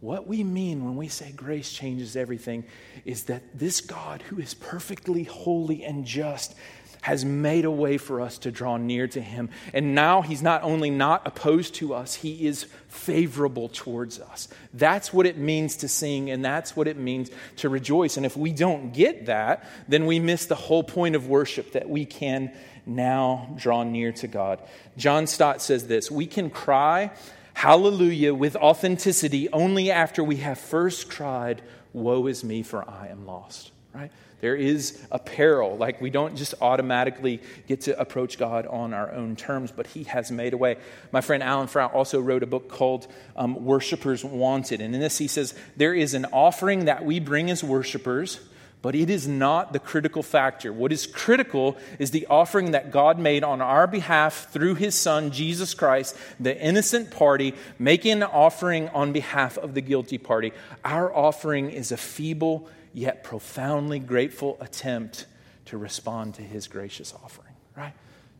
What 0.00 0.26
we 0.26 0.42
mean 0.42 0.84
when 0.84 0.96
we 0.96 1.08
say 1.08 1.30
grace 1.30 1.72
changes 1.72 2.16
everything 2.16 2.64
is 3.04 3.24
that 3.24 3.56
this 3.56 3.80
God, 3.80 4.20
who 4.22 4.38
is 4.38 4.52
perfectly 4.52 5.22
holy 5.22 5.84
and 5.84 6.04
just, 6.04 6.54
has 7.02 7.24
made 7.24 7.64
a 7.64 7.70
way 7.70 7.98
for 7.98 8.20
us 8.20 8.38
to 8.38 8.50
draw 8.50 8.76
near 8.76 9.06
to 9.08 9.20
him. 9.20 9.50
And 9.74 9.94
now 9.94 10.22
he's 10.22 10.40
not 10.40 10.62
only 10.62 10.88
not 10.88 11.26
opposed 11.26 11.74
to 11.74 11.94
us, 11.94 12.14
he 12.14 12.46
is 12.46 12.66
favorable 12.88 13.68
towards 13.68 14.20
us. 14.20 14.48
That's 14.72 15.12
what 15.12 15.26
it 15.26 15.36
means 15.36 15.76
to 15.78 15.88
sing, 15.88 16.30
and 16.30 16.44
that's 16.44 16.76
what 16.76 16.86
it 16.86 16.96
means 16.96 17.30
to 17.56 17.68
rejoice. 17.68 18.16
And 18.16 18.24
if 18.24 18.36
we 18.36 18.52
don't 18.52 18.92
get 18.92 19.26
that, 19.26 19.68
then 19.88 20.06
we 20.06 20.20
miss 20.20 20.46
the 20.46 20.54
whole 20.54 20.84
point 20.84 21.16
of 21.16 21.26
worship 21.28 21.72
that 21.72 21.88
we 21.88 22.04
can 22.04 22.52
now 22.86 23.52
draw 23.56 23.82
near 23.82 24.12
to 24.12 24.28
God. 24.28 24.60
John 24.96 25.26
Stott 25.26 25.60
says 25.60 25.88
this 25.88 26.10
We 26.10 26.26
can 26.26 26.50
cry 26.50 27.10
hallelujah 27.54 28.34
with 28.34 28.54
authenticity 28.56 29.48
only 29.50 29.90
after 29.90 30.22
we 30.22 30.36
have 30.36 30.58
first 30.58 31.10
cried, 31.10 31.62
Woe 31.92 32.26
is 32.26 32.44
me, 32.44 32.62
for 32.62 32.88
I 32.88 33.08
am 33.08 33.26
lost. 33.26 33.72
Right? 33.92 34.10
There 34.42 34.56
is 34.56 35.00
a 35.12 35.20
peril. 35.20 35.76
Like 35.76 36.00
we 36.00 36.10
don't 36.10 36.36
just 36.36 36.54
automatically 36.60 37.40
get 37.68 37.82
to 37.82 37.98
approach 37.98 38.38
God 38.38 38.66
on 38.66 38.92
our 38.92 39.12
own 39.12 39.36
terms, 39.36 39.70
but 39.70 39.86
He 39.86 40.02
has 40.02 40.32
made 40.32 40.52
a 40.52 40.56
way. 40.56 40.78
My 41.12 41.20
friend 41.20 41.44
Alan 41.44 41.68
Frow 41.68 41.86
also 41.86 42.20
wrote 42.20 42.42
a 42.42 42.46
book 42.46 42.68
called 42.68 43.06
um, 43.36 43.64
Worshippers 43.64 44.24
Wanted. 44.24 44.80
And 44.80 44.96
in 44.96 45.00
this, 45.00 45.16
he 45.16 45.28
says, 45.28 45.54
There 45.76 45.94
is 45.94 46.12
an 46.12 46.26
offering 46.32 46.86
that 46.86 47.04
we 47.04 47.20
bring 47.20 47.52
as 47.52 47.62
worshipers, 47.62 48.40
but 48.82 48.96
it 48.96 49.10
is 49.10 49.28
not 49.28 49.72
the 49.72 49.78
critical 49.78 50.24
factor. 50.24 50.72
What 50.72 50.90
is 50.90 51.06
critical 51.06 51.76
is 52.00 52.10
the 52.10 52.26
offering 52.26 52.72
that 52.72 52.90
God 52.90 53.20
made 53.20 53.44
on 53.44 53.60
our 53.60 53.86
behalf 53.86 54.50
through 54.50 54.74
His 54.74 54.96
Son, 54.96 55.30
Jesus 55.30 55.72
Christ, 55.72 56.16
the 56.40 56.60
innocent 56.60 57.12
party, 57.12 57.54
making 57.78 58.10
an 58.10 58.22
offering 58.24 58.88
on 58.88 59.12
behalf 59.12 59.56
of 59.56 59.74
the 59.74 59.80
guilty 59.82 60.18
party. 60.18 60.52
Our 60.84 61.14
offering 61.14 61.70
is 61.70 61.92
a 61.92 61.96
feeble, 61.96 62.68
yet 62.94 63.24
profoundly 63.24 63.98
grateful 63.98 64.56
attempt 64.60 65.26
to 65.66 65.78
respond 65.78 66.34
to 66.34 66.42
his 66.42 66.68
gracious 66.68 67.14
offering, 67.22 67.54
right? 67.76 67.92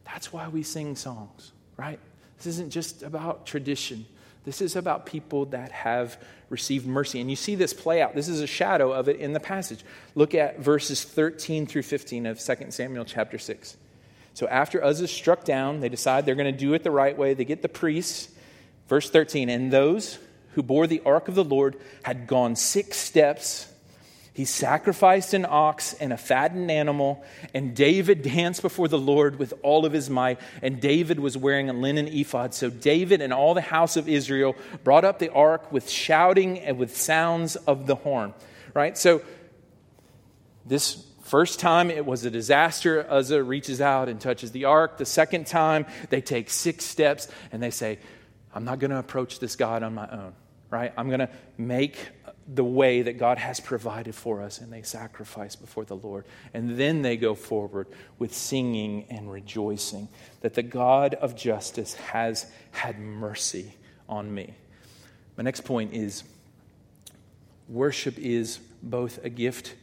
That's 0.04 0.32
why 0.32 0.48
we 0.48 0.62
sing 0.62 0.96
songs, 0.96 1.52
right? 1.76 1.98
This 2.36 2.46
isn't 2.46 2.70
just 2.70 3.02
about 3.02 3.46
tradition. 3.46 4.04
This 4.44 4.60
is 4.60 4.74
about 4.74 5.06
people 5.06 5.46
that 5.46 5.70
have 5.70 6.20
received 6.50 6.86
mercy. 6.86 7.20
And 7.20 7.30
you 7.30 7.36
see 7.36 7.54
this 7.54 7.72
play 7.72 8.02
out. 8.02 8.14
This 8.14 8.28
is 8.28 8.40
a 8.40 8.46
shadow 8.46 8.92
of 8.92 9.08
it 9.08 9.16
in 9.16 9.32
the 9.32 9.40
passage. 9.40 9.84
Look 10.14 10.34
at 10.34 10.58
verses 10.58 11.04
13 11.04 11.66
through 11.66 11.82
15 11.82 12.26
of 12.26 12.40
2 12.40 12.54
Samuel 12.70 13.04
chapter 13.04 13.38
6. 13.38 13.76
So 14.34 14.48
after 14.48 14.82
Uzzah 14.82 15.08
struck 15.08 15.44
down, 15.44 15.80
they 15.80 15.88
decide 15.88 16.26
they're 16.26 16.34
going 16.34 16.52
to 16.52 16.58
do 16.58 16.74
it 16.74 16.82
the 16.82 16.90
right 16.90 17.16
way. 17.16 17.34
They 17.34 17.44
get 17.44 17.62
the 17.62 17.68
priests. 17.68 18.28
Verse 18.88 19.08
13, 19.08 19.48
and 19.48 19.72
those 19.72 20.18
who 20.54 20.62
bore 20.62 20.86
the 20.86 21.00
ark 21.06 21.28
of 21.28 21.34
the 21.34 21.44
Lord 21.44 21.76
had 22.02 22.26
gone 22.26 22.56
six 22.56 22.98
steps 22.98 23.71
he 24.34 24.46
sacrificed 24.46 25.34
an 25.34 25.44
ox 25.46 25.92
and 25.94 26.10
a 26.12 26.16
fattened 26.16 26.70
animal, 26.70 27.22
and 27.52 27.76
David 27.76 28.22
danced 28.34 28.62
before 28.62 28.88
the 28.88 28.98
Lord 28.98 29.38
with 29.38 29.52
all 29.62 29.84
of 29.84 29.92
his 29.92 30.08
might. 30.08 30.40
And 30.62 30.80
David 30.80 31.20
was 31.20 31.36
wearing 31.36 31.68
a 31.68 31.74
linen 31.74 32.08
ephod. 32.08 32.54
So 32.54 32.70
David 32.70 33.20
and 33.20 33.32
all 33.32 33.52
the 33.52 33.60
house 33.60 33.96
of 33.96 34.08
Israel 34.08 34.56
brought 34.84 35.04
up 35.04 35.18
the 35.18 35.30
ark 35.30 35.70
with 35.70 35.88
shouting 35.88 36.58
and 36.60 36.78
with 36.78 36.96
sounds 36.96 37.56
of 37.56 37.86
the 37.86 37.94
horn. 37.94 38.32
Right? 38.72 38.96
So 38.96 39.20
this 40.64 41.04
first 41.24 41.60
time 41.60 41.90
it 41.90 42.06
was 42.06 42.24
a 42.24 42.30
disaster. 42.30 43.06
Uzzah 43.10 43.42
reaches 43.42 43.82
out 43.82 44.08
and 44.08 44.18
touches 44.18 44.50
the 44.52 44.64
ark. 44.64 44.96
The 44.96 45.04
second 45.04 45.46
time 45.46 45.84
they 46.08 46.22
take 46.22 46.48
six 46.48 46.86
steps 46.86 47.28
and 47.52 47.62
they 47.62 47.70
say, 47.70 47.98
I'm 48.54 48.64
not 48.64 48.78
going 48.78 48.92
to 48.92 48.98
approach 48.98 49.40
this 49.40 49.56
God 49.56 49.82
on 49.82 49.94
my 49.94 50.08
own. 50.10 50.32
Right? 50.70 50.90
I'm 50.96 51.08
going 51.08 51.20
to 51.20 51.28
make 51.58 51.98
the 52.46 52.64
way 52.64 53.02
that 53.02 53.18
God 53.18 53.38
has 53.38 53.60
provided 53.60 54.14
for 54.14 54.42
us, 54.42 54.60
and 54.60 54.72
they 54.72 54.82
sacrifice 54.82 55.54
before 55.54 55.84
the 55.84 55.96
Lord. 55.96 56.24
And 56.52 56.76
then 56.76 57.02
they 57.02 57.16
go 57.16 57.34
forward 57.34 57.86
with 58.18 58.34
singing 58.34 59.06
and 59.10 59.30
rejoicing 59.30 60.08
that 60.40 60.54
the 60.54 60.62
God 60.62 61.14
of 61.14 61.36
justice 61.36 61.94
has 61.94 62.50
had 62.72 62.98
mercy 62.98 63.74
on 64.08 64.32
me. 64.34 64.54
My 65.36 65.44
next 65.44 65.62
point 65.62 65.94
is 65.94 66.24
worship 67.68 68.18
is 68.18 68.58
both 68.82 69.24
a 69.24 69.30
gift 69.30 69.74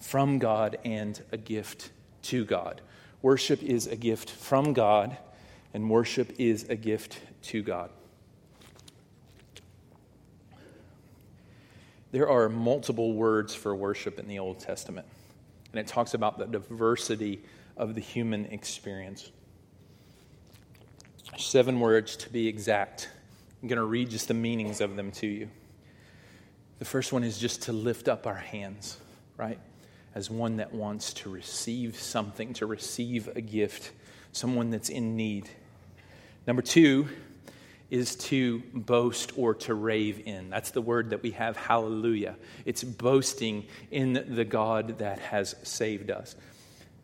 from 0.00 0.38
God 0.38 0.78
and 0.84 1.20
a 1.32 1.36
gift 1.36 1.90
to 2.22 2.44
God. 2.44 2.80
Worship 3.22 3.62
is 3.62 3.86
a 3.86 3.96
gift 3.96 4.30
from 4.30 4.72
God, 4.72 5.16
and 5.74 5.90
worship 5.90 6.32
is 6.38 6.68
a 6.68 6.76
gift 6.76 7.20
to 7.42 7.62
God. 7.62 7.90
There 12.12 12.28
are 12.28 12.48
multiple 12.48 13.12
words 13.12 13.54
for 13.54 13.74
worship 13.74 14.18
in 14.18 14.26
the 14.26 14.40
Old 14.40 14.58
Testament, 14.58 15.06
and 15.72 15.78
it 15.78 15.86
talks 15.86 16.14
about 16.14 16.38
the 16.38 16.46
diversity 16.46 17.40
of 17.76 17.94
the 17.94 18.00
human 18.00 18.46
experience. 18.46 19.30
Seven 21.38 21.78
words 21.78 22.16
to 22.16 22.30
be 22.30 22.48
exact. 22.48 23.08
I'm 23.62 23.68
going 23.68 23.78
to 23.78 23.84
read 23.84 24.10
just 24.10 24.26
the 24.26 24.34
meanings 24.34 24.80
of 24.80 24.96
them 24.96 25.12
to 25.12 25.26
you. 25.26 25.48
The 26.80 26.84
first 26.84 27.12
one 27.12 27.22
is 27.22 27.38
just 27.38 27.62
to 27.62 27.72
lift 27.72 28.08
up 28.08 28.26
our 28.26 28.34
hands, 28.34 28.98
right? 29.36 29.58
As 30.14 30.30
one 30.30 30.56
that 30.56 30.74
wants 30.74 31.12
to 31.14 31.30
receive 31.30 31.96
something, 31.96 32.54
to 32.54 32.66
receive 32.66 33.28
a 33.36 33.40
gift, 33.40 33.92
someone 34.32 34.70
that's 34.70 34.88
in 34.88 35.14
need. 35.14 35.48
Number 36.46 36.62
two, 36.62 37.08
is 37.90 38.14
to 38.14 38.62
boast 38.72 39.32
or 39.36 39.54
to 39.54 39.74
rave 39.74 40.22
in. 40.26 40.48
That's 40.48 40.70
the 40.70 40.80
word 40.80 41.10
that 41.10 41.22
we 41.22 41.32
have, 41.32 41.56
hallelujah. 41.56 42.36
It's 42.64 42.84
boasting 42.84 43.66
in 43.90 44.24
the 44.28 44.44
God 44.44 44.98
that 44.98 45.18
has 45.18 45.56
saved 45.62 46.10
us. 46.10 46.36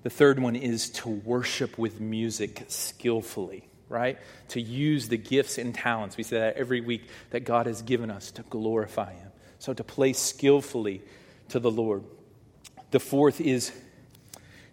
The 0.05 0.11
third 0.11 0.39
one 0.39 0.55
is 0.55 0.91
to 0.91 1.09
worship 1.09 1.77
with 1.79 2.01
music 2.01 2.65
skillfully, 2.69 3.69
right? 3.89 4.19
To 4.51 4.61
use 4.61 5.09
the 5.09 5.17
gifts 5.17 5.59
and 5.59 5.75
talents. 5.75 6.17
We 6.17 6.23
say 6.23 6.39
that 6.39 6.57
every 6.57 6.81
week 6.81 7.09
that 7.31 7.41
God 7.41 7.67
has 7.67 7.83
given 7.83 8.11
us 8.11 8.31
to 8.33 8.43
glorify 8.43 9.13
Him. 9.15 9.31
So 9.59 9.75
to 9.75 9.83
play 9.83 10.13
skillfully 10.13 11.03
to 11.49 11.59
the 11.59 11.71
Lord. 11.71 12.05
The 12.93 13.01
fourth 13.01 13.41
is 13.41 13.73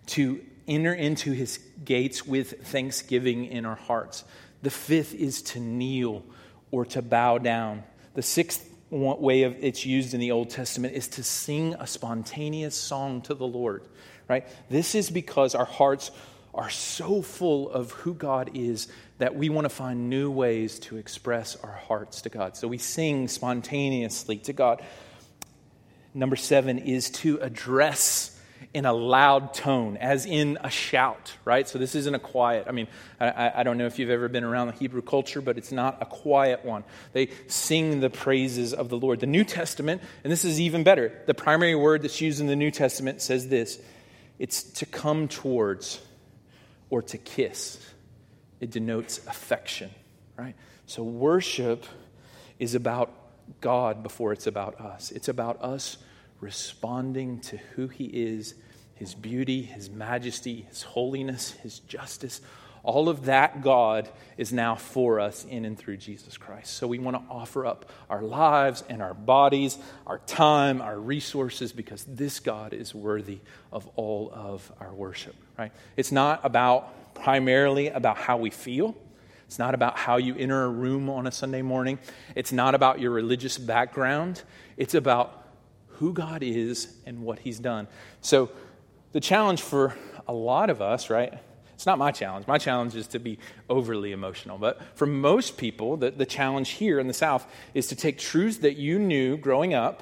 to 0.08 0.40
enter 0.68 0.94
into 0.94 1.32
His 1.32 1.60
gates 1.84 2.28
with 2.28 2.68
thanksgiving 2.68 3.46
in 3.46 3.66
our 3.66 3.76
hearts. 3.76 4.24
The 4.64 4.72
fifth 4.72 5.14
is 5.14 5.42
to 5.44 5.60
kneel 5.60 6.24
or 6.72 6.86
to 6.86 7.02
bow 7.02 7.38
down. 7.38 7.84
The 8.16 8.24
sixth 8.24 8.68
way 8.90 9.44
of 9.44 9.56
it's 9.60 9.86
used 9.86 10.14
in 10.14 10.20
the 10.20 10.32
Old 10.32 10.50
Testament 10.50 10.96
is 10.96 11.08
to 11.10 11.24
sing 11.24 11.76
a 11.76 11.86
spontaneous 11.86 12.76
song 12.76 13.22
to 13.24 13.34
the 13.34 13.46
Lord, 13.46 13.84
right? 14.28 14.48
This 14.70 14.96
is 14.96 15.10
because 15.10 15.54
our 15.54 15.66
hearts 15.66 16.12
are 16.54 16.70
so 16.70 17.22
full 17.22 17.70
of 17.70 17.92
who 17.92 18.14
God 18.14 18.52
is 18.54 18.88
that 19.18 19.36
we 19.36 19.50
want 19.50 19.66
to 19.66 19.70
find 19.70 20.10
new 20.10 20.32
ways 20.32 20.80
to 20.80 20.98
express 20.98 21.56
our 21.58 21.72
hearts 21.72 22.22
to 22.22 22.30
God. 22.30 22.56
So 22.56 22.68
we 22.68 22.78
sing 22.78 23.28
spontaneously 23.28 24.38
to 24.38 24.54
God. 24.54 24.82
Number 26.14 26.36
seven 26.36 26.78
is 26.80 27.10
to 27.10 27.40
address 27.40 28.33
in 28.74 28.86
a 28.86 28.94
loud 28.94 29.54
tone, 29.54 29.98
as 29.98 30.26
in 30.26 30.58
a 30.62 30.70
shout, 30.70 31.34
right? 31.46 31.68
So 31.70 31.78
this 31.78 31.94
isn't 31.94 32.16
a 32.16 32.20
quiet. 32.20 32.66
I 32.68 32.72
mean, 32.72 32.88
I, 33.20 33.52
I, 33.58 33.64
don't 33.64 33.78
know 33.78 33.86
if 33.86 34.00
you've 34.00 34.10
ever 34.10 34.28
been 34.28 34.44
around 34.44 34.68
the 34.68 34.74
Hebrew 34.74 35.04
culture, 35.04 35.42
but 35.42 35.60
it's 35.60 35.72
not 35.72 36.00
a 36.02 36.06
quiet 36.06 36.66
one. 36.66 36.84
They 37.12 37.30
sing 37.48 38.00
the 38.00 38.10
praises 38.10 38.74
of 38.74 38.90
the 38.90 38.98
Lord. 38.98 39.20
The 39.20 39.28
New 39.28 39.44
Testament, 39.44 40.02
and 40.24 40.34
this 40.34 40.44
is 40.44 40.60
even 40.60 40.84
better, 40.84 41.14
the 41.28 41.36
primary 41.36 41.76
word 41.76 42.02
that's 42.02 42.20
used 42.20 42.40
in 42.40 42.48
the 42.48 42.56
New 42.56 42.72
Testament 42.72 43.22
says 43.22 43.48
this 43.48 43.80
it's 44.40 44.64
to 44.64 44.88
come 44.88 45.28
towards 45.28 46.02
or 46.90 47.04
to 47.04 47.18
kiss. 47.20 47.80
It 48.60 48.72
denotes 48.72 49.20
affection, 49.28 49.92
right? 50.36 50.56
So 50.88 51.04
worship 51.04 51.86
is 52.58 52.74
about 52.74 53.12
God 53.62 54.02
before 54.02 54.34
it's 54.34 54.48
about 54.48 54.82
us. 54.82 55.12
It's 55.12 55.28
about 55.28 55.62
us 55.62 55.98
responding 56.44 57.40
to 57.40 57.58
who 57.76 57.88
He 57.88 58.06
is, 58.06 58.54
His 58.96 59.16
beauty, 59.16 59.64
His 59.64 59.90
majesty, 59.90 60.66
His 60.70 60.84
holiness, 60.84 61.52
His 61.52 61.80
justice. 61.80 62.42
All 62.84 63.08
of 63.08 63.26
that 63.26 63.62
God 63.62 64.10
is 64.38 64.52
now 64.52 64.76
for 64.76 65.22
us 65.22 65.46
in 65.46 65.64
and 65.64 65.78
through 65.78 65.98
Jesus 65.98 66.38
Christ. 66.38 66.74
So 66.74 66.86
we 66.86 67.00
want 67.00 67.16
to 67.16 67.24
offer 67.34 67.66
up 67.66 67.90
our 68.10 68.22
lives 68.22 68.84
and 68.90 69.02
our 69.02 69.14
bodies, 69.14 69.78
our 70.06 70.18
time, 70.20 70.82
our 70.82 71.00
resources, 71.00 71.72
because 71.72 72.04
this 72.04 72.42
God 72.42 72.74
is 72.74 72.94
worthy 72.94 73.40
of 73.72 73.88
all 73.96 74.30
of 74.34 74.70
our 74.82 74.94
worship, 74.94 75.36
right? 75.58 75.72
It's 75.96 76.12
not 76.12 76.42
about 76.44 77.16
primarily 77.16 77.88
about 77.88 78.18
how 78.18 78.36
we 78.36 78.50
feel. 78.50 78.98
It's 79.48 79.60
not 79.60 79.76
about 79.76 79.98
how 79.98 80.18
you 80.18 80.36
enter 80.36 80.64
a 80.64 80.70
room 80.70 81.10
on 81.10 81.26
a 81.26 81.32
Sunday 81.32 81.62
morning. 81.62 82.00
It's 82.36 82.52
not 82.52 82.76
about 82.76 83.00
your 83.00 83.12
religious 83.12 83.58
background. 83.58 84.42
It's 84.76 84.96
about 84.96 85.43
who 85.96 86.14
God 86.14 86.44
is 86.44 86.96
and 87.06 87.24
what 87.24 87.40
He's 87.40 87.60
done. 87.60 87.88
So, 88.22 88.52
the 89.12 89.20
challenge 89.20 89.62
for 89.62 89.96
a 90.28 90.34
lot 90.34 90.70
of 90.70 90.82
us, 90.82 91.10
right? 91.10 91.40
It's 91.84 91.86
not 91.86 91.98
my 91.98 92.12
challenge. 92.12 92.48
My 92.48 92.58
challenge 92.58 92.96
is 92.96 93.08
to 93.08 93.20
be 93.20 93.40
overly 93.70 94.12
emotional. 94.12 94.58
But 94.58 94.82
for 94.96 95.06
most 95.06 95.58
people, 95.58 95.98
the, 95.98 96.12
the 96.12 96.26
challenge 96.26 96.72
here 96.72 97.00
in 97.00 97.08
the 97.08 97.14
South 97.14 97.46
is 97.74 97.88
to 97.88 97.96
take 97.96 98.18
truths 98.18 98.60
that 98.60 98.78
you 98.78 99.00
knew 99.00 99.38
growing 99.38 99.74
up, 99.74 100.02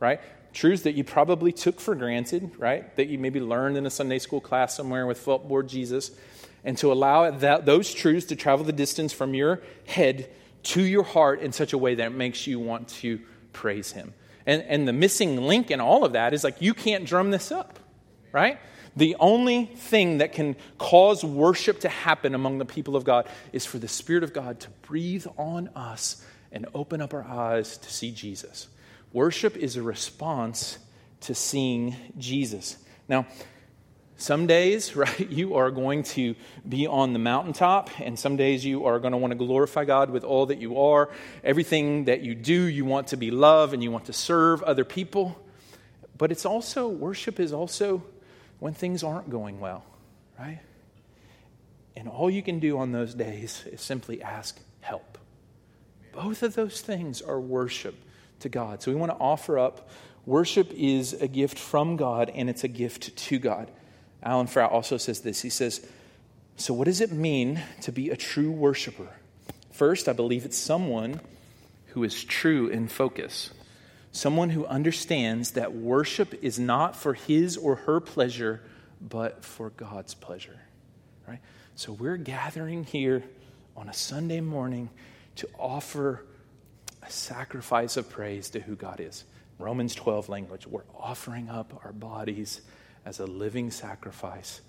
right? 0.00 0.20
Truths 0.52 0.82
that 0.82 0.94
you 0.94 1.04
probably 1.04 1.52
took 1.52 1.80
for 1.80 1.94
granted, 1.94 2.52
right? 2.58 2.94
That 2.96 3.08
you 3.08 3.18
maybe 3.18 3.40
learned 3.40 3.76
in 3.76 3.86
a 3.86 3.90
Sunday 3.90 4.18
school 4.18 4.40
class 4.40 4.76
somewhere 4.76 5.06
with 5.06 5.24
Board 5.24 5.68
Jesus, 5.68 6.12
and 6.64 6.78
to 6.78 6.92
allow 6.92 7.30
that, 7.30 7.66
those 7.66 7.92
truths 7.92 8.26
to 8.26 8.36
travel 8.36 8.64
the 8.64 8.72
distance 8.72 9.12
from 9.12 9.34
your 9.34 9.60
head 9.86 10.30
to 10.62 10.82
your 10.82 11.02
heart 11.02 11.40
in 11.40 11.52
such 11.52 11.72
a 11.72 11.78
way 11.78 11.94
that 11.94 12.06
it 12.06 12.14
makes 12.14 12.46
you 12.46 12.60
want 12.60 12.88
to 12.88 13.20
praise 13.52 13.92
Him. 13.92 14.14
And, 14.46 14.62
and 14.62 14.88
the 14.88 14.92
missing 14.92 15.42
link 15.42 15.70
in 15.70 15.80
all 15.80 16.04
of 16.04 16.12
that 16.12 16.34
is 16.34 16.44
like, 16.44 16.60
you 16.60 16.74
can't 16.74 17.04
drum 17.04 17.30
this 17.30 17.52
up, 17.52 17.78
right? 18.32 18.58
The 18.96 19.16
only 19.18 19.66
thing 19.66 20.18
that 20.18 20.32
can 20.32 20.56
cause 20.78 21.24
worship 21.24 21.80
to 21.80 21.88
happen 21.88 22.34
among 22.34 22.58
the 22.58 22.64
people 22.64 22.96
of 22.96 23.04
God 23.04 23.26
is 23.52 23.64
for 23.64 23.78
the 23.78 23.88
Spirit 23.88 24.22
of 24.22 24.32
God 24.32 24.60
to 24.60 24.70
breathe 24.82 25.26
on 25.38 25.68
us 25.68 26.24
and 26.50 26.66
open 26.74 27.00
up 27.00 27.14
our 27.14 27.24
eyes 27.24 27.78
to 27.78 27.90
see 27.90 28.10
Jesus. 28.10 28.68
Worship 29.12 29.56
is 29.56 29.76
a 29.76 29.82
response 29.82 30.78
to 31.20 31.34
seeing 31.34 31.96
Jesus. 32.18 32.76
Now, 33.08 33.26
some 34.22 34.46
days, 34.46 34.94
right, 34.96 35.30
you 35.30 35.56
are 35.56 35.70
going 35.70 36.04
to 36.04 36.34
be 36.68 36.86
on 36.86 37.12
the 37.12 37.18
mountaintop, 37.18 37.90
and 38.00 38.18
some 38.18 38.36
days 38.36 38.64
you 38.64 38.86
are 38.86 38.98
going 38.98 39.12
to 39.12 39.18
want 39.18 39.32
to 39.32 39.36
glorify 39.36 39.84
God 39.84 40.10
with 40.10 40.24
all 40.24 40.46
that 40.46 40.58
you 40.58 40.80
are. 40.80 41.10
Everything 41.42 42.04
that 42.04 42.22
you 42.22 42.34
do, 42.34 42.62
you 42.64 42.84
want 42.84 43.08
to 43.08 43.16
be 43.16 43.30
love 43.30 43.72
and 43.72 43.82
you 43.82 43.90
want 43.90 44.06
to 44.06 44.12
serve 44.12 44.62
other 44.62 44.84
people. 44.84 45.38
But 46.16 46.30
it's 46.30 46.46
also, 46.46 46.88
worship 46.88 47.40
is 47.40 47.52
also 47.52 48.04
when 48.60 48.74
things 48.74 49.02
aren't 49.02 49.28
going 49.28 49.58
well, 49.58 49.84
right? 50.38 50.60
And 51.96 52.08
all 52.08 52.30
you 52.30 52.42
can 52.42 52.60
do 52.60 52.78
on 52.78 52.92
those 52.92 53.14
days 53.14 53.64
is 53.70 53.80
simply 53.80 54.22
ask 54.22 54.58
help. 54.80 55.18
Both 56.12 56.42
of 56.42 56.54
those 56.54 56.80
things 56.80 57.22
are 57.22 57.40
worship 57.40 57.96
to 58.40 58.48
God. 58.48 58.82
So 58.82 58.92
we 58.92 58.96
want 58.96 59.10
to 59.12 59.18
offer 59.18 59.58
up 59.58 59.90
worship 60.24 60.72
is 60.72 61.14
a 61.14 61.26
gift 61.26 61.58
from 61.58 61.96
God 61.96 62.30
and 62.32 62.48
it's 62.48 62.62
a 62.62 62.68
gift 62.68 63.16
to 63.16 63.38
God. 63.38 63.70
Alan 64.22 64.46
Frow 64.46 64.66
also 64.66 64.96
says 64.96 65.20
this. 65.20 65.42
He 65.42 65.50
says, 65.50 65.86
So, 66.56 66.72
what 66.74 66.84
does 66.84 67.00
it 67.00 67.12
mean 67.12 67.60
to 67.82 67.92
be 67.92 68.10
a 68.10 68.16
true 68.16 68.50
worshiper? 68.50 69.08
First, 69.72 70.08
I 70.08 70.12
believe 70.12 70.44
it's 70.44 70.58
someone 70.58 71.20
who 71.88 72.04
is 72.04 72.24
true 72.24 72.68
in 72.68 72.88
focus, 72.88 73.50
someone 74.12 74.50
who 74.50 74.66
understands 74.66 75.52
that 75.52 75.74
worship 75.74 76.34
is 76.42 76.58
not 76.58 76.94
for 76.94 77.14
his 77.14 77.56
or 77.56 77.76
her 77.76 78.00
pleasure, 78.00 78.62
but 79.00 79.44
for 79.44 79.70
God's 79.70 80.14
pleasure. 80.14 80.60
Right? 81.26 81.40
So 81.74 81.92
we're 81.92 82.16
gathering 82.16 82.84
here 82.84 83.24
on 83.76 83.88
a 83.88 83.94
Sunday 83.94 84.40
morning 84.40 84.90
to 85.36 85.48
offer 85.58 86.24
a 87.02 87.10
sacrifice 87.10 87.96
of 87.96 88.08
praise 88.08 88.50
to 88.50 88.60
who 88.60 88.76
God 88.76 89.00
is. 89.00 89.24
Romans 89.58 89.94
12 89.94 90.28
language. 90.28 90.66
We're 90.66 90.82
offering 90.98 91.48
up 91.48 91.80
our 91.84 91.92
bodies 91.92 92.60
as 93.04 93.20
a 93.20 93.26
living 93.26 93.70
sacrifice 93.70 94.60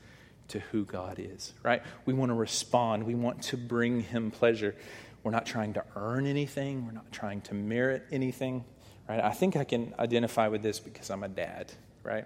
to 0.50 0.60
who 0.60 0.86
God 0.86 1.20
is, 1.20 1.54
right? 1.64 1.82
We 2.06 2.14
want 2.14 2.30
to 2.30 2.36
respond. 2.36 3.04
We 3.04 3.16
want 3.16 3.44
to 3.44 3.58
bring 3.58 4.02
Him 4.02 4.32
pleasure. 4.32 4.76
We're 5.24 5.32
not 5.32 5.46
trying 5.46 5.74
to 5.74 5.86
earn 5.96 6.26
anything, 6.26 6.86
we're 6.86 6.92
not 6.92 7.12
trying 7.12 7.42
to 7.42 7.54
merit 7.54 8.04
anything, 8.12 8.66
right? 9.08 9.24
I 9.24 9.32
think 9.32 9.56
I 9.56 9.64
can 9.64 9.94
identify 9.98 10.50
with 10.50 10.62
this 10.62 10.80
because 10.80 11.10
I'm 11.10 11.24
a 11.24 11.30
dad, 11.30 11.72
right? 12.04 12.26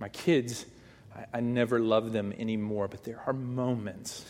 My 0.00 0.08
kids, 0.08 0.66
I, 1.14 1.26
I 1.34 1.40
never 1.40 1.78
love 1.78 2.12
them 2.12 2.34
anymore, 2.36 2.88
but 2.88 3.04
there 3.04 3.22
are 3.26 3.32
moments 3.32 4.24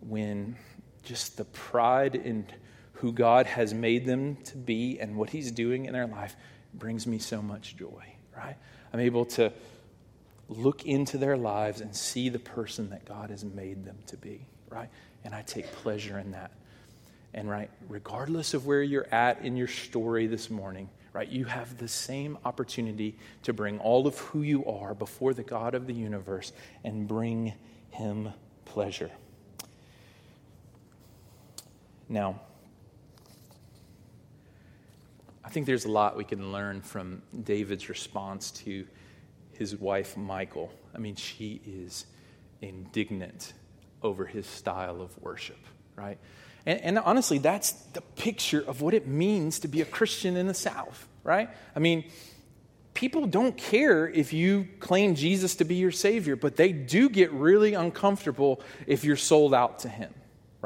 when 0.00 0.56
just 1.04 1.36
the 1.36 1.44
pride 1.44 2.16
in 2.16 2.46
who 2.94 3.12
God 3.12 3.46
has 3.46 3.72
made 3.72 4.04
them 4.04 4.36
to 4.44 4.56
be 4.56 4.98
and 4.98 5.16
what 5.16 5.30
He's 5.30 5.52
doing 5.52 5.84
in 5.84 5.92
their 5.92 6.06
life 6.06 6.34
brings 6.74 7.06
me 7.06 7.18
so 7.18 7.40
much 7.40 7.76
joy, 7.76 8.04
right? 8.36 8.56
I'm 8.92 9.00
able 9.00 9.24
to 9.26 9.52
look 10.48 10.84
into 10.84 11.18
their 11.18 11.36
lives 11.36 11.80
and 11.80 11.94
see 11.94 12.28
the 12.28 12.38
person 12.38 12.90
that 12.90 13.04
God 13.04 13.30
has 13.30 13.44
made 13.44 13.84
them 13.84 13.98
to 14.06 14.16
be, 14.16 14.46
right? 14.70 14.88
And 15.24 15.34
I 15.34 15.42
take 15.42 15.70
pleasure 15.72 16.18
in 16.18 16.32
that. 16.32 16.52
And 17.34 17.50
right, 17.50 17.70
regardless 17.88 18.54
of 18.54 18.66
where 18.66 18.82
you're 18.82 19.12
at 19.12 19.44
in 19.44 19.56
your 19.56 19.68
story 19.68 20.26
this 20.26 20.48
morning, 20.48 20.88
right, 21.12 21.28
you 21.28 21.44
have 21.44 21.76
the 21.78 21.88
same 21.88 22.38
opportunity 22.44 23.16
to 23.42 23.52
bring 23.52 23.78
all 23.78 24.06
of 24.06 24.18
who 24.18 24.42
you 24.42 24.64
are 24.66 24.94
before 24.94 25.34
the 25.34 25.42
God 25.42 25.74
of 25.74 25.86
the 25.86 25.92
universe 25.92 26.52
and 26.84 27.06
bring 27.06 27.52
him 27.90 28.32
pleasure. 28.64 29.10
Now, 32.08 32.40
I 35.46 35.48
think 35.48 35.66
there's 35.66 35.84
a 35.84 35.90
lot 35.90 36.16
we 36.16 36.24
can 36.24 36.50
learn 36.50 36.82
from 36.82 37.22
David's 37.44 37.88
response 37.88 38.50
to 38.50 38.84
his 39.52 39.76
wife, 39.76 40.16
Michal. 40.16 40.72
I 40.92 40.98
mean, 40.98 41.14
she 41.14 41.60
is 41.64 42.04
indignant 42.60 43.52
over 44.02 44.26
his 44.26 44.44
style 44.44 45.00
of 45.00 45.16
worship, 45.22 45.60
right? 45.94 46.18
And, 46.66 46.80
and, 46.80 46.98
honestly, 46.98 47.38
that's 47.38 47.70
the 47.70 48.00
picture 48.00 48.60
of 48.60 48.82
what 48.82 48.92
it 48.92 49.06
means 49.06 49.60
to 49.60 49.68
be 49.68 49.82
a 49.82 49.84
Christian 49.84 50.36
in 50.36 50.48
the 50.48 50.54
South, 50.54 51.06
right? 51.22 51.48
I 51.76 51.78
mean, 51.78 52.10
people 52.92 53.24
don't 53.28 53.56
care 53.56 54.08
if 54.08 54.32
you 54.32 54.66
claim 54.80 55.14
Jesus 55.14 55.54
to 55.56 55.64
be 55.64 55.76
your 55.76 55.92
Savior, 55.92 56.34
but 56.34 56.56
they 56.56 56.72
do 56.72 57.08
get 57.08 57.30
really 57.32 57.74
uncomfortable 57.74 58.60
if 58.88 59.04
you're 59.04 59.14
sold 59.14 59.54
out 59.54 59.78
to 59.80 59.88
Him 59.88 60.12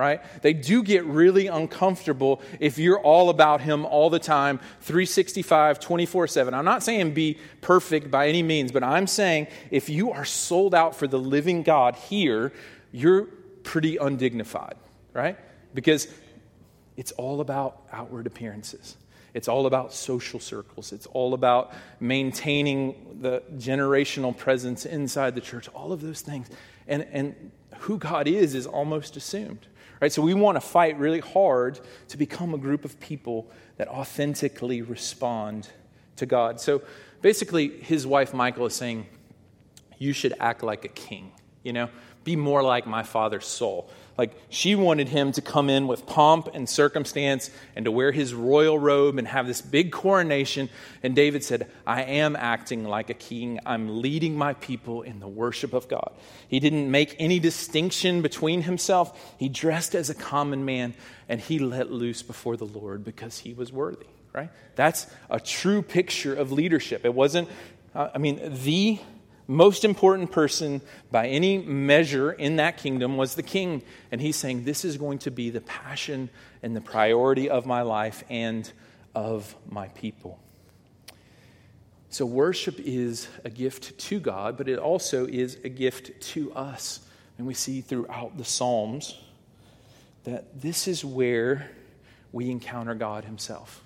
right? 0.00 0.22
They 0.40 0.54
do 0.54 0.82
get 0.82 1.04
really 1.04 1.46
uncomfortable 1.46 2.40
if 2.58 2.78
you're 2.78 2.98
all 2.98 3.28
about 3.28 3.60
Him 3.60 3.84
all 3.84 4.08
the 4.08 4.18
time, 4.18 4.58
365, 4.80 5.78
24 5.78 6.26
7. 6.26 6.54
I'm 6.54 6.64
not 6.64 6.82
saying 6.82 7.12
be 7.12 7.38
perfect 7.60 8.10
by 8.10 8.28
any 8.28 8.42
means, 8.42 8.72
but 8.72 8.82
I'm 8.82 9.06
saying 9.06 9.48
if 9.70 9.90
you 9.90 10.10
are 10.10 10.24
sold 10.24 10.74
out 10.74 10.96
for 10.96 11.06
the 11.06 11.18
living 11.18 11.62
God 11.62 11.96
here, 11.96 12.50
you're 12.92 13.24
pretty 13.62 13.98
undignified, 13.98 14.76
right? 15.12 15.36
Because 15.74 16.08
it's 16.96 17.12
all 17.12 17.42
about 17.42 17.82
outward 17.92 18.26
appearances. 18.26 18.96
It's 19.34 19.48
all 19.48 19.66
about 19.66 19.92
social 19.92 20.40
circles. 20.40 20.92
It's 20.92 21.06
all 21.06 21.34
about 21.34 21.72
maintaining 22.00 23.18
the 23.20 23.42
generational 23.56 24.36
presence 24.36 24.86
inside 24.86 25.34
the 25.34 25.42
church, 25.42 25.68
all 25.68 25.92
of 25.92 26.00
those 26.00 26.22
things. 26.22 26.48
And, 26.88 27.06
and 27.12 27.52
who 27.80 27.98
God 27.98 28.26
is 28.26 28.54
is 28.54 28.66
almost 28.66 29.16
assumed. 29.16 29.66
Right? 30.00 30.12
So 30.12 30.22
we 30.22 30.34
want 30.34 30.56
to 30.56 30.60
fight 30.60 30.98
really 30.98 31.20
hard 31.20 31.78
to 32.08 32.16
become 32.16 32.54
a 32.54 32.58
group 32.58 32.84
of 32.84 32.98
people 33.00 33.50
that 33.76 33.88
authentically 33.88 34.82
respond 34.82 35.68
to 36.16 36.26
God. 36.26 36.60
So 36.60 36.82
basically, 37.20 37.68
his 37.68 38.06
wife 38.06 38.32
Michal 38.32 38.66
is 38.66 38.74
saying, 38.74 39.06
You 39.98 40.12
should 40.12 40.34
act 40.40 40.62
like 40.62 40.84
a 40.84 40.88
king, 40.88 41.32
you 41.62 41.72
know? 41.72 41.88
Be 42.24 42.36
more 42.36 42.62
like 42.62 42.86
my 42.86 43.02
father's 43.02 43.46
Saul. 43.46 43.90
Like 44.18 44.36
she 44.48 44.74
wanted 44.74 45.08
him 45.08 45.32
to 45.32 45.40
come 45.40 45.70
in 45.70 45.86
with 45.86 46.06
pomp 46.06 46.48
and 46.52 46.68
circumstance 46.68 47.50
and 47.74 47.84
to 47.84 47.90
wear 47.90 48.12
his 48.12 48.34
royal 48.34 48.78
robe 48.78 49.18
and 49.18 49.26
have 49.26 49.46
this 49.46 49.62
big 49.62 49.92
coronation. 49.92 50.68
And 51.02 51.16
David 51.16 51.42
said, 51.42 51.70
I 51.86 52.02
am 52.02 52.36
acting 52.36 52.84
like 52.84 53.08
a 53.10 53.14
king. 53.14 53.60
I'm 53.64 54.02
leading 54.02 54.36
my 54.36 54.54
people 54.54 55.02
in 55.02 55.20
the 55.20 55.28
worship 55.28 55.72
of 55.72 55.88
God. 55.88 56.12
He 56.48 56.60
didn't 56.60 56.90
make 56.90 57.16
any 57.18 57.38
distinction 57.38 58.22
between 58.22 58.62
himself. 58.62 59.34
He 59.38 59.48
dressed 59.48 59.94
as 59.94 60.10
a 60.10 60.14
common 60.14 60.64
man 60.64 60.94
and 61.28 61.40
he 61.40 61.58
let 61.58 61.90
loose 61.90 62.22
before 62.22 62.56
the 62.56 62.66
Lord 62.66 63.04
because 63.04 63.38
he 63.38 63.54
was 63.54 63.72
worthy, 63.72 64.06
right? 64.32 64.50
That's 64.74 65.06
a 65.30 65.40
true 65.40 65.80
picture 65.80 66.34
of 66.34 66.52
leadership. 66.52 67.04
It 67.04 67.14
wasn't, 67.14 67.48
uh, 67.94 68.10
I 68.14 68.18
mean, 68.18 68.40
the 68.64 68.98
most 69.50 69.84
important 69.84 70.30
person 70.30 70.80
by 71.10 71.26
any 71.26 71.58
measure 71.58 72.30
in 72.30 72.56
that 72.56 72.76
kingdom 72.76 73.16
was 73.16 73.34
the 73.34 73.42
king. 73.42 73.82
And 74.12 74.20
he's 74.20 74.36
saying, 74.36 74.62
This 74.62 74.84
is 74.84 74.96
going 74.96 75.18
to 75.20 75.32
be 75.32 75.50
the 75.50 75.60
passion 75.60 76.30
and 76.62 76.76
the 76.76 76.80
priority 76.80 77.50
of 77.50 77.66
my 77.66 77.82
life 77.82 78.22
and 78.30 78.70
of 79.12 79.56
my 79.68 79.88
people. 79.88 80.38
So, 82.10 82.24
worship 82.24 82.76
is 82.78 83.26
a 83.44 83.50
gift 83.50 83.98
to 83.98 84.20
God, 84.20 84.56
but 84.56 84.68
it 84.68 84.78
also 84.78 85.26
is 85.26 85.58
a 85.64 85.68
gift 85.68 86.20
to 86.32 86.52
us. 86.52 87.00
And 87.36 87.44
we 87.44 87.54
see 87.54 87.80
throughout 87.80 88.38
the 88.38 88.44
Psalms 88.44 89.18
that 90.22 90.60
this 90.60 90.86
is 90.86 91.04
where 91.04 91.72
we 92.30 92.50
encounter 92.50 92.94
God 92.94 93.24
Himself, 93.24 93.82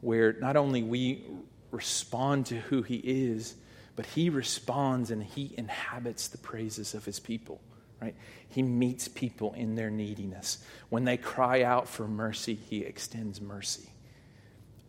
where 0.00 0.34
not 0.34 0.56
only 0.56 0.84
we 0.84 1.24
respond 1.72 2.46
to 2.46 2.56
who 2.56 2.82
He 2.82 2.96
is, 2.98 3.56
but 3.98 4.06
he 4.06 4.30
responds 4.30 5.10
and 5.10 5.24
he 5.24 5.52
inhabits 5.56 6.28
the 6.28 6.38
praises 6.38 6.94
of 6.94 7.04
his 7.04 7.18
people, 7.18 7.60
right? 8.00 8.14
He 8.48 8.62
meets 8.62 9.08
people 9.08 9.52
in 9.54 9.74
their 9.74 9.90
neediness. 9.90 10.58
When 10.88 11.02
they 11.02 11.16
cry 11.16 11.64
out 11.64 11.88
for 11.88 12.06
mercy, 12.06 12.54
he 12.54 12.82
extends 12.82 13.40
mercy. 13.40 13.90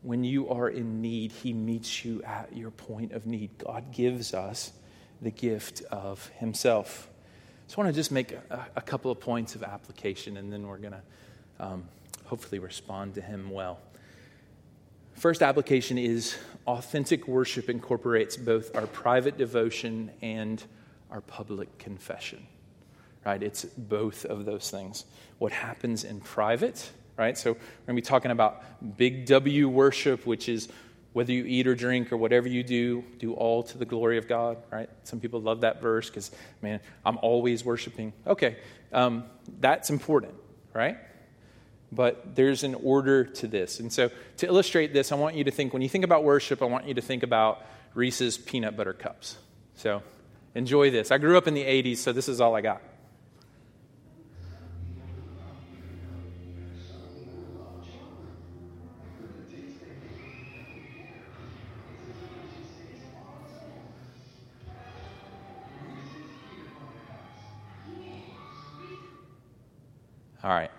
When 0.04 0.24
you 0.24 0.48
are 0.50 0.70
in 0.70 1.02
need, 1.02 1.32
he 1.32 1.54
meets 1.54 2.06
you 2.06 2.22
at 2.22 2.56
your 2.56 2.70
point 2.70 3.14
of 3.14 3.26
need. 3.26 3.50
God 3.58 3.92
gives 3.92 4.36
us 4.36 4.74
the 5.24 5.32
gift 5.32 5.82
of 5.90 6.28
himself. 6.38 7.10
So 7.66 7.82
I 7.82 7.86
want 7.86 7.96
to 7.96 8.00
just 8.00 8.12
make 8.12 8.34
a, 8.34 8.68
a 8.76 8.82
couple 8.82 9.10
of 9.10 9.20
points 9.20 9.56
of 9.56 9.64
application, 9.64 10.38
and 10.38 10.54
then 10.54 10.68
we're 10.68 10.78
going 10.78 10.94
to 10.94 11.02
um, 11.60 11.84
hopefully 12.26 12.60
respond 12.60 13.16
to 13.16 13.22
him 13.22 13.50
well. 13.50 13.80
First 15.20 15.42
application 15.42 15.98
is 15.98 16.38
authentic 16.66 17.28
worship 17.28 17.70
incorporates 17.70 18.38
both 18.38 18.74
our 18.74 18.88
private 18.88 19.38
devotion 19.38 20.12
and 20.22 20.64
our 21.12 21.20
public 21.20 21.78
confession. 21.78 22.48
Right? 23.26 23.44
It's 23.44 23.66
both 23.66 24.24
of 24.24 24.46
those 24.46 24.72
things. 24.72 25.04
What 25.38 25.52
happens 25.52 26.06
in 26.06 26.22
private, 26.22 26.90
right? 27.18 27.38
So 27.38 27.52
we're 27.52 27.58
going 27.58 27.88
to 27.88 27.94
be 27.96 28.02
talking 28.02 28.32
about 28.32 28.64
big 28.96 29.26
W 29.26 29.68
worship, 29.68 30.26
which 30.26 30.48
is 30.48 30.70
whether 31.12 31.34
you 31.34 31.44
eat 31.44 31.68
or 31.68 31.76
drink 31.76 32.14
or 32.14 32.18
whatever 32.18 32.48
you 32.48 32.64
do, 32.64 33.04
do 33.18 33.34
all 33.34 33.62
to 33.64 33.78
the 33.78 33.86
glory 33.86 34.18
of 34.18 34.26
God, 34.26 34.56
right? 34.72 34.90
Some 35.04 35.20
people 35.20 35.42
love 35.42 35.60
that 35.62 35.82
verse 35.82 36.10
because, 36.10 36.32
man, 36.62 36.80
I'm 37.06 37.18
always 37.18 37.66
worshiping. 37.66 38.14
Okay, 38.26 38.56
um, 38.94 39.26
that's 39.60 39.90
important, 39.90 40.36
right? 40.74 40.98
But 41.92 42.36
there's 42.36 42.64
an 42.64 42.76
order 42.76 43.24
to 43.24 43.48
this. 43.48 43.80
And 43.80 43.92
so, 43.92 44.12
to 44.38 44.48
illustrate 44.48 44.94
this, 44.94 45.12
I 45.12 45.16
want 45.16 45.36
you 45.36 45.44
to 45.46 45.52
think 45.52 45.74
when 45.74 45.82
you 45.82 45.90
think 45.90 46.04
about 46.04 46.24
worship, 46.24 46.62
I 46.62 46.66
want 46.66 46.88
you 46.88 46.94
to 46.94 47.02
think 47.02 47.24
about 47.24 47.66
Reese's 47.94 48.38
peanut 48.38 48.78
butter 48.78 48.94
cups. 48.94 49.38
So, 49.76 50.04
enjoy 50.56 50.92
this. 50.92 51.12
I 51.12 51.18
grew 51.18 51.38
up 51.38 51.48
in 51.48 51.54
the 51.54 51.64
80s, 51.64 51.98
so 51.98 52.12
this 52.12 52.30
is 52.30 52.42
all 52.42 52.56
I 52.56 52.62
got. 52.62 52.82
All 70.42 70.52
right. 70.52 70.72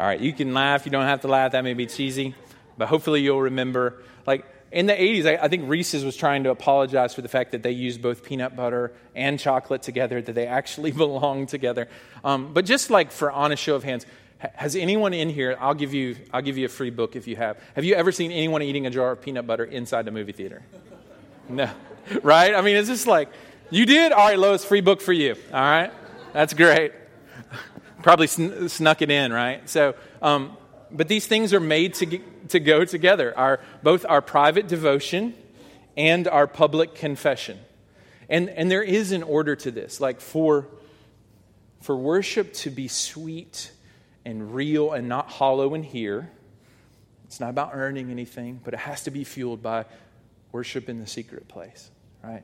All 0.00 0.06
right, 0.06 0.18
you 0.18 0.32
can 0.32 0.54
laugh. 0.54 0.86
You 0.86 0.92
don't 0.92 1.04
have 1.04 1.20
to 1.20 1.28
laugh. 1.28 1.52
That 1.52 1.62
may 1.62 1.74
be 1.74 1.84
cheesy, 1.84 2.34
but 2.78 2.88
hopefully 2.88 3.20
you'll 3.20 3.42
remember. 3.42 4.02
Like 4.26 4.46
in 4.72 4.86
the 4.86 4.94
80s, 4.94 5.26
I, 5.26 5.44
I, 5.44 5.48
think 5.48 5.68
Reese's 5.68 6.06
was 6.06 6.16
trying 6.16 6.44
to 6.44 6.50
apologize 6.50 7.12
for 7.14 7.20
the 7.20 7.28
fact 7.28 7.52
that 7.52 7.62
they 7.62 7.72
used 7.72 8.00
both 8.00 8.24
peanut 8.24 8.56
butter 8.56 8.94
and 9.14 9.38
chocolate 9.38 9.82
together, 9.82 10.22
that 10.22 10.32
they 10.32 10.46
actually 10.46 10.90
belong 11.04 11.44
together. 11.44 11.86
Um, 12.24 12.54
but 12.54 12.64
just 12.64 12.88
like 12.88 13.12
for 13.12 13.30
honest 13.30 13.62
show 13.62 13.74
of 13.74 13.84
hands, 13.84 14.06
has 14.38 14.74
anyone 14.74 15.12
in 15.12 15.28
here, 15.28 15.54
I'll 15.60 15.74
give, 15.74 15.92
you, 15.92 16.16
I'll 16.32 16.40
give 16.40 16.56
you 16.56 16.64
a 16.64 16.70
free 16.70 16.88
book 16.88 17.14
if 17.14 17.26
you 17.26 17.36
have. 17.36 17.62
Have 17.74 17.84
you 17.84 17.94
ever 17.94 18.10
seen 18.10 18.32
anyone 18.32 18.62
eating 18.62 18.86
a 18.86 18.90
jar 18.90 19.12
of 19.12 19.20
peanut 19.20 19.46
butter 19.46 19.64
inside 19.64 20.06
the 20.06 20.12
movie 20.12 20.32
theater? 20.32 20.62
No. 21.50 21.68
Right? 22.22 22.54
I 22.54 22.60
mean, 22.60 22.76
it's 22.76 22.88
just 22.88 23.08
like, 23.08 23.28
you 23.70 23.84
did? 23.84 24.12
All 24.12 24.28
right, 24.28 24.38
Lois, 24.38 24.64
free 24.64 24.82
book 24.82 25.00
for 25.00 25.12
you. 25.12 25.34
All 25.52 25.60
right? 25.60 25.90
That's 26.32 26.54
great. 26.54 26.92
Probably 28.02 28.26
sn- 28.26 28.68
snuck 28.68 29.02
it 29.02 29.10
in, 29.10 29.32
right? 29.32 29.68
So, 29.68 29.94
um, 30.22 30.56
but 30.90 31.08
these 31.08 31.26
things 31.26 31.52
are 31.54 31.60
made 31.60 31.94
to, 31.94 32.06
get, 32.06 32.48
to 32.50 32.60
go 32.60 32.84
together 32.84 33.36
our, 33.36 33.60
both 33.82 34.04
our 34.08 34.20
private 34.22 34.68
devotion 34.68 35.34
and 35.96 36.26
our 36.28 36.46
public 36.46 36.94
confession. 36.94 37.58
And, 38.28 38.48
and 38.50 38.70
there 38.70 38.82
is 38.82 39.12
an 39.12 39.22
order 39.22 39.56
to 39.56 39.70
this. 39.70 40.00
Like 40.00 40.20
for, 40.20 40.68
for 41.80 41.96
worship 41.96 42.52
to 42.54 42.70
be 42.70 42.88
sweet 42.88 43.72
and 44.24 44.54
real 44.54 44.92
and 44.92 45.08
not 45.08 45.28
hollow 45.28 45.74
in 45.74 45.82
here, 45.82 46.30
it's 47.24 47.40
not 47.40 47.50
about 47.50 47.70
earning 47.74 48.10
anything, 48.10 48.60
but 48.64 48.74
it 48.74 48.80
has 48.80 49.04
to 49.04 49.10
be 49.10 49.24
fueled 49.24 49.62
by 49.62 49.84
worship 50.52 50.88
in 50.88 50.98
the 50.98 51.06
secret 51.06 51.46
place, 51.48 51.90
right? 52.24 52.42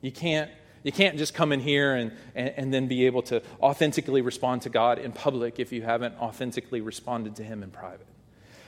You 0.00 0.10
can't 0.10 0.50
you 0.84 0.92
can't 0.92 1.16
just 1.16 1.34
come 1.34 1.50
in 1.50 1.60
here 1.60 1.94
and, 1.94 2.12
and, 2.34 2.54
and, 2.56 2.74
then 2.74 2.86
be 2.86 3.06
able 3.06 3.22
to 3.22 3.42
authentically 3.60 4.20
respond 4.20 4.62
to 4.62 4.68
God 4.68 4.98
in 4.98 5.12
public 5.12 5.58
if 5.58 5.72
you 5.72 5.82
haven't 5.82 6.14
authentically 6.18 6.82
responded 6.82 7.36
to 7.36 7.42
Him 7.42 7.62
in 7.62 7.70
private. 7.70 8.06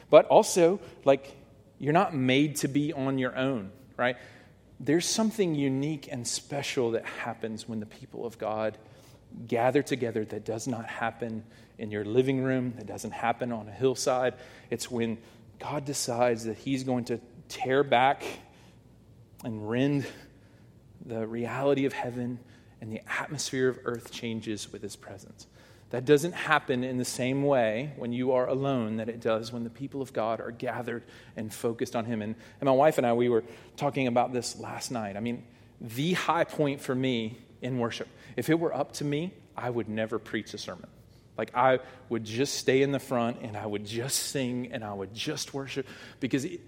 But 0.09 0.27
also, 0.27 0.81
like, 1.05 1.37
you're 1.79 1.93
not 1.93 2.15
made 2.15 2.57
to 2.57 2.69
be 2.69 2.93
on 2.95 3.19
your 3.19 3.37
own, 3.37 3.71
right? 3.99 4.17
There's 4.81 5.07
something 5.07 5.55
unique 5.55 6.09
and 6.11 6.27
special 6.27 6.93
that 6.93 7.05
happens 7.05 7.69
when 7.69 7.81
the 7.81 7.87
people 7.87 8.25
of 8.25 8.39
God 8.39 8.79
gather 9.47 9.83
together 9.83 10.25
that 10.25 10.47
does 10.47 10.67
not 10.67 10.87
happen 10.87 11.45
in 11.77 11.91
your 11.91 12.07
living 12.07 12.43
room, 12.43 12.73
that 12.79 12.87
doesn't 12.87 13.11
happen 13.11 13.53
on 13.53 13.69
a 13.69 13.73
hillside. 13.73 14.35
It's 14.71 14.91
when 14.91 15.19
God 15.59 15.85
decides 15.85 16.45
that 16.45 16.57
He's 16.57 16.83
going 16.83 17.05
to 17.07 17.21
tear 17.49 17.85
back 17.85 18.25
and 19.45 19.69
rend 19.69 20.07
the 21.07 21.27
reality 21.27 21.85
of 21.85 21.93
heaven 21.93 22.39
and 22.81 22.93
the 22.93 23.01
atmosphere 23.21 23.69
of 23.69 23.79
earth 23.85 24.11
changes 24.11 24.73
with 24.73 24.83
his 24.83 24.97
presence. 24.97 25.47
That 25.91 26.05
doesn't 26.05 26.33
happen 26.33 26.83
in 26.83 26.99
the 26.99 27.05
same 27.05 27.45
way 27.45 27.93
when 27.97 28.13
you 28.13 28.33
are 28.33 28.49
alone 28.49 28.97
that 28.97 29.09
it 29.09 29.21
does 29.21 29.53
when 29.53 29.63
the 29.63 29.71
people 29.71 30.03
of 30.03 30.13
God 30.13 30.41
are 30.41 30.51
gathered 30.51 31.05
and 31.37 31.53
focused 31.53 31.95
on 31.95 32.05
him. 32.05 32.23
And, 32.23 32.35
and 32.61 32.67
my 32.67 32.73
wife 32.73 32.99
and 32.99 33.07
I, 33.07 33.13
we 33.13 33.29
were 33.29 33.45
talking 33.77 34.09
about 34.09 34.33
this 34.33 34.59
last 34.59 34.91
night. 34.91 35.17
I 35.17 35.21
mean, 35.21 35.45
the 35.81 36.15
high 36.15 36.45
point 36.45 36.81
for 36.81 36.95
me 36.95 37.39
in 37.63 37.79
worship, 37.79 38.09
if 38.37 38.51
it 38.51 38.59
were 38.59 38.75
up 38.75 38.93
to 38.95 39.05
me, 39.05 39.33
I 39.57 39.71
would 39.71 39.89
never 39.89 40.19
preach 40.19 40.53
a 40.55 40.59
sermon. 40.59 40.89
Like, 41.39 41.55
I 41.55 41.81
would 42.09 42.25
just 42.25 42.55
stay 42.55 42.83
in 42.83 42.93
the 42.93 42.99
front 42.99 43.39
and 43.43 43.57
I 43.57 43.67
would 43.67 43.87
just 43.87 44.19
sing 44.19 44.71
and 44.73 44.83
I 44.83 44.93
would 44.93 45.15
just 45.15 45.55
worship 45.55 45.87
because 46.19 46.45
it, 46.45 46.61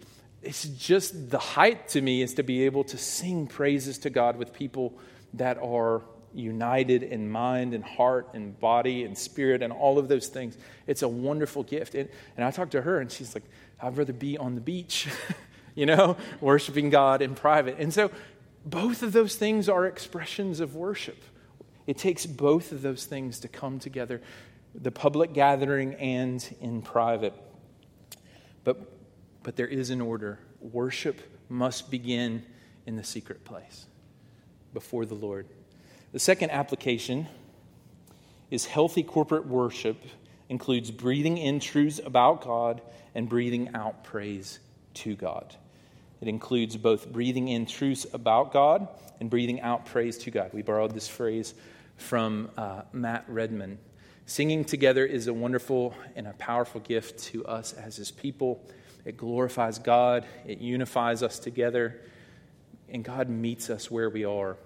it's 0.42 0.64
just 0.64 1.30
the 1.30 1.38
height 1.38 1.88
to 1.88 2.00
me 2.00 2.22
is 2.22 2.34
to 2.34 2.42
be 2.42 2.64
able 2.64 2.84
to 2.84 2.98
sing 2.98 3.46
praises 3.46 3.98
to 3.98 4.10
God 4.10 4.36
with 4.36 4.52
people 4.52 4.98
that 5.34 5.58
are 5.58 6.02
united 6.34 7.02
in 7.02 7.28
mind 7.28 7.74
and 7.74 7.82
heart 7.82 8.28
and 8.34 8.58
body 8.60 9.04
and 9.04 9.16
spirit 9.16 9.62
and 9.62 9.72
all 9.72 9.98
of 9.98 10.08
those 10.08 10.28
things. 10.28 10.56
It's 10.86 11.02
a 11.02 11.08
wonderful 11.08 11.64
gift. 11.64 11.94
And, 11.94 12.08
and 12.36 12.44
I 12.44 12.50
talked 12.50 12.72
to 12.72 12.82
her, 12.82 13.00
and 13.00 13.10
she's 13.10 13.34
like, 13.34 13.44
I'd 13.80 13.96
rather 13.96 14.12
be 14.12 14.38
on 14.38 14.54
the 14.54 14.60
beach, 14.60 15.08
you 15.74 15.86
know, 15.86 16.16
worshiping 16.40 16.90
God 16.90 17.22
in 17.22 17.34
private. 17.34 17.76
And 17.78 17.92
so 17.92 18.10
both 18.64 19.02
of 19.02 19.12
those 19.12 19.36
things 19.36 19.68
are 19.68 19.86
expressions 19.86 20.60
of 20.60 20.76
worship. 20.76 21.22
It 21.86 21.98
takes 21.98 22.26
both 22.26 22.72
of 22.72 22.82
those 22.82 23.06
things 23.06 23.40
to 23.40 23.48
come 23.48 23.78
together 23.78 24.20
the 24.74 24.90
public 24.92 25.32
gathering 25.32 25.94
and 25.94 26.56
in 26.60 26.82
private. 26.82 27.32
But 28.62 28.97
but 29.48 29.56
there 29.56 29.66
is 29.66 29.88
an 29.88 30.02
order. 30.02 30.38
Worship 30.60 31.22
must 31.48 31.90
begin 31.90 32.44
in 32.84 32.96
the 32.96 33.02
secret 33.02 33.46
place 33.46 33.86
before 34.74 35.06
the 35.06 35.14
Lord. 35.14 35.46
The 36.12 36.18
second 36.18 36.50
application 36.50 37.26
is 38.50 38.66
healthy 38.66 39.02
corporate 39.02 39.46
worship 39.46 39.96
includes 40.50 40.90
breathing 40.90 41.38
in 41.38 41.60
truths 41.60 41.98
about 42.04 42.42
God 42.42 42.82
and 43.14 43.26
breathing 43.26 43.70
out 43.74 44.04
praise 44.04 44.58
to 44.92 45.16
God. 45.16 45.56
It 46.20 46.28
includes 46.28 46.76
both 46.76 47.10
breathing 47.10 47.48
in 47.48 47.64
truths 47.64 48.06
about 48.12 48.52
God 48.52 48.86
and 49.18 49.30
breathing 49.30 49.62
out 49.62 49.86
praise 49.86 50.18
to 50.18 50.30
God. 50.30 50.50
We 50.52 50.60
borrowed 50.60 50.94
this 50.94 51.08
phrase 51.08 51.54
from 51.96 52.50
uh, 52.58 52.82
Matt 52.92 53.24
Redman. 53.28 53.78
Singing 54.26 54.66
together 54.66 55.06
is 55.06 55.26
a 55.26 55.32
wonderful 55.32 55.94
and 56.16 56.26
a 56.26 56.34
powerful 56.34 56.82
gift 56.82 57.20
to 57.30 57.46
us 57.46 57.72
as 57.72 57.96
his 57.96 58.10
people. 58.10 58.62
It 59.08 59.16
glorifies 59.16 59.78
God, 59.78 60.26
it 60.46 60.58
unifies 60.58 61.22
us 61.22 61.38
together, 61.38 61.98
and 62.90 63.02
God 63.02 63.30
meets 63.30 63.70
us 63.70 63.90
where 63.90 64.10
we 64.10 64.26
are. 64.26 64.58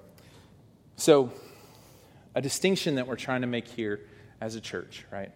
So, 0.97 1.33
a 2.35 2.43
distinction 2.43 2.97
that 2.97 3.07
we're 3.07 3.15
trying 3.15 3.43
to 3.43 3.47
make 3.47 3.69
here 3.69 4.01
as 4.41 4.57
a 4.57 4.61
church, 4.61 5.05
right? 5.13 5.31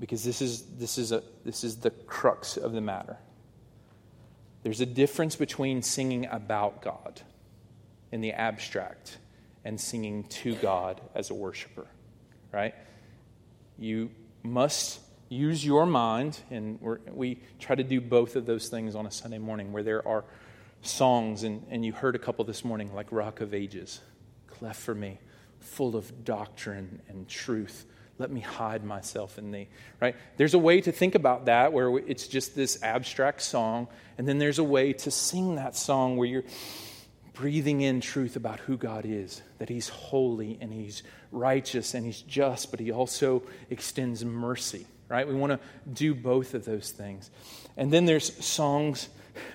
Because 0.00 0.24
this 0.24 0.40
is, 0.40 0.62
this 0.78 0.96
is, 0.96 1.12
a, 1.12 1.22
this 1.44 1.62
is 1.62 1.76
the 1.76 1.90
crux 1.90 2.56
of 2.56 2.72
the 2.72 2.80
matter. 2.80 3.18
There's 4.62 4.80
a 4.80 4.86
difference 4.86 5.36
between 5.36 5.82
singing 5.82 6.26
about 6.30 6.80
God 6.80 7.20
in 8.12 8.22
the 8.22 8.32
abstract 8.32 9.18
and 9.62 9.78
singing 9.78 10.24
to 10.24 10.54
God 10.54 11.02
as 11.14 11.28
a 11.28 11.34
worshiper, 11.34 11.86
right? 12.50 12.74
You 13.78 14.10
must 14.42 15.01
use 15.32 15.64
your 15.64 15.86
mind, 15.86 16.38
and 16.50 16.78
we 17.10 17.40
try 17.58 17.74
to 17.74 17.82
do 17.82 18.00
both 18.00 18.36
of 18.36 18.44
those 18.44 18.68
things 18.68 18.94
on 18.94 19.06
a 19.06 19.10
Sunday 19.10 19.38
morning 19.38 19.72
where 19.72 19.82
there 19.82 20.06
are 20.06 20.24
songs, 20.82 21.42
and, 21.42 21.64
and 21.70 21.84
you 21.84 21.92
heard 21.92 22.14
a 22.14 22.18
couple 22.18 22.44
this 22.44 22.64
morning, 22.64 22.94
like 22.94 23.10
Rock 23.10 23.40
of 23.40 23.54
Ages, 23.54 24.00
cleft 24.46 24.80
for 24.80 24.94
me, 24.94 25.18
full 25.58 25.96
of 25.96 26.24
doctrine 26.24 27.00
and 27.08 27.26
truth. 27.28 27.86
Let 28.18 28.30
me 28.30 28.40
hide 28.40 28.84
myself 28.84 29.38
in 29.38 29.50
thee. 29.50 29.68
Right? 30.00 30.16
There's 30.36 30.54
a 30.54 30.58
way 30.58 30.82
to 30.82 30.92
think 30.92 31.14
about 31.14 31.46
that 31.46 31.72
where 31.72 31.96
it's 31.98 32.28
just 32.28 32.54
this 32.54 32.82
abstract 32.82 33.40
song, 33.40 33.88
and 34.18 34.28
then 34.28 34.38
there's 34.38 34.58
a 34.58 34.64
way 34.64 34.92
to 34.92 35.10
sing 35.10 35.54
that 35.54 35.74
song 35.76 36.18
where 36.18 36.28
you're 36.28 36.44
breathing 37.32 37.80
in 37.80 38.02
truth 38.02 38.36
about 38.36 38.60
who 38.60 38.76
God 38.76 39.06
is, 39.06 39.40
that 39.58 39.70
He's 39.70 39.88
holy 39.88 40.58
and 40.60 40.70
He's 40.70 41.02
righteous 41.30 41.94
and 41.94 42.04
He's 42.04 42.20
just, 42.20 42.70
but 42.70 42.80
He 42.80 42.92
also 42.92 43.42
extends 43.70 44.22
mercy 44.24 44.86
right? 45.12 45.28
We 45.28 45.34
want 45.34 45.52
to 45.52 45.60
do 45.92 46.14
both 46.14 46.54
of 46.54 46.64
those 46.64 46.90
things. 46.90 47.30
And 47.76 47.92
then 47.92 48.06
there's 48.06 48.44
songs 48.44 49.08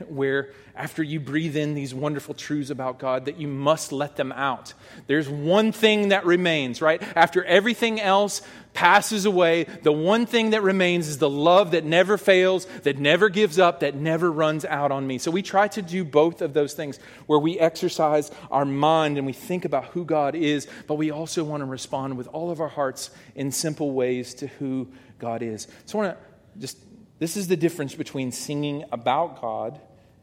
where 0.07 0.51
after 0.75 1.01
you 1.01 1.19
breathe 1.19 1.55
in 1.55 1.73
these 1.73 1.93
wonderful 1.93 2.35
truths 2.35 2.69
about 2.69 2.99
God 2.99 3.25
that 3.25 3.37
you 3.37 3.47
must 3.47 3.91
let 3.91 4.15
them 4.15 4.31
out. 4.31 4.73
There's 5.07 5.27
one 5.27 5.71
thing 5.71 6.09
that 6.09 6.25
remains, 6.25 6.81
right? 6.81 7.01
After 7.15 7.43
everything 7.43 7.99
else 7.99 8.43
passes 8.73 9.25
away, 9.25 9.63
the 9.63 9.91
one 9.91 10.27
thing 10.27 10.51
that 10.51 10.61
remains 10.61 11.07
is 11.07 11.17
the 11.17 11.29
love 11.29 11.71
that 11.71 11.83
never 11.83 12.15
fails, 12.15 12.65
that 12.83 12.99
never 12.99 13.27
gives 13.27 13.57
up, 13.57 13.79
that 13.79 13.95
never 13.95 14.31
runs 14.31 14.65
out 14.65 14.91
on 14.91 15.07
me. 15.07 15.17
So 15.17 15.31
we 15.31 15.41
try 15.41 15.67
to 15.69 15.81
do 15.81 16.05
both 16.05 16.43
of 16.43 16.53
those 16.53 16.75
things 16.75 16.99
where 17.25 17.39
we 17.39 17.59
exercise 17.59 18.29
our 18.51 18.65
mind 18.65 19.17
and 19.17 19.25
we 19.25 19.33
think 19.33 19.65
about 19.65 19.85
who 19.85 20.05
God 20.05 20.35
is, 20.35 20.67
but 20.85 20.95
we 20.95 21.09
also 21.09 21.43
want 21.43 21.61
to 21.61 21.65
respond 21.65 22.17
with 22.17 22.27
all 22.27 22.51
of 22.51 22.61
our 22.61 22.67
hearts 22.67 23.09
in 23.33 23.51
simple 23.51 23.91
ways 23.91 24.35
to 24.35 24.47
who 24.47 24.87
God 25.19 25.41
is. 25.41 25.67
So 25.85 25.99
I 25.99 26.05
want 26.05 26.17
to 26.17 26.59
just, 26.59 26.77
this 27.19 27.37
is 27.37 27.47
the 27.47 27.57
difference 27.57 27.95
between 27.95 28.31
singing 28.31 28.85
about 28.91 29.41
God 29.41 29.79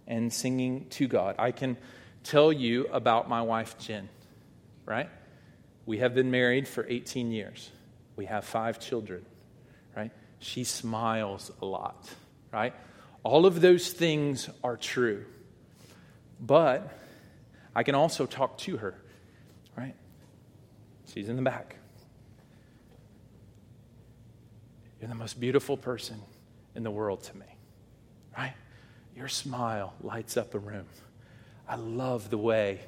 and 0.07 0.33
singing 0.33 0.87
to 0.91 1.09
God. 1.09 1.37
I 1.39 1.51
can 1.51 1.77
tell 2.23 2.53
you 2.53 2.87
about 2.93 3.29
my 3.29 3.43
wife, 3.43 3.79
Jen, 3.79 4.09
right? 4.87 5.09
We 5.87 5.99
have 5.99 6.15
been 6.15 6.31
married 6.31 6.67
for 6.67 6.87
18 6.89 7.33
years. 7.33 7.71
We 8.17 8.27
have 8.27 8.45
five 8.45 8.79
children, 8.79 9.25
right? 9.97 10.11
She 10.39 10.65
smiles 10.65 11.51
a 11.61 11.67
lot, 11.67 12.09
right? 12.53 12.75
All 13.23 13.47
of 13.47 13.61
those 13.61 13.91
things 13.91 14.49
are 14.63 14.77
true. 14.77 15.25
But 16.41 16.91
I 17.75 17.83
can 17.83 17.95
also 17.95 18.27
talk 18.27 18.59
to 18.59 18.77
her, 18.79 18.95
right? 19.77 19.95
She's 21.13 21.29
in 21.29 21.37
the 21.37 21.43
back. 21.43 21.77
You're 25.05 25.11
the 25.11 25.17
most 25.17 25.39
beautiful 25.39 25.77
person 25.77 26.19
in 26.75 26.83
the 26.83 26.91
world 26.91 27.25
to 27.25 27.37
me, 27.37 27.45
right? 28.39 28.55
Your 29.15 29.29
smile 29.29 29.93
lights 30.01 30.39
up 30.39 30.55
a 30.55 30.59
room. 30.59 30.87
I 31.69 31.77
love 31.77 32.31
the 32.31 32.39
way 32.39 32.81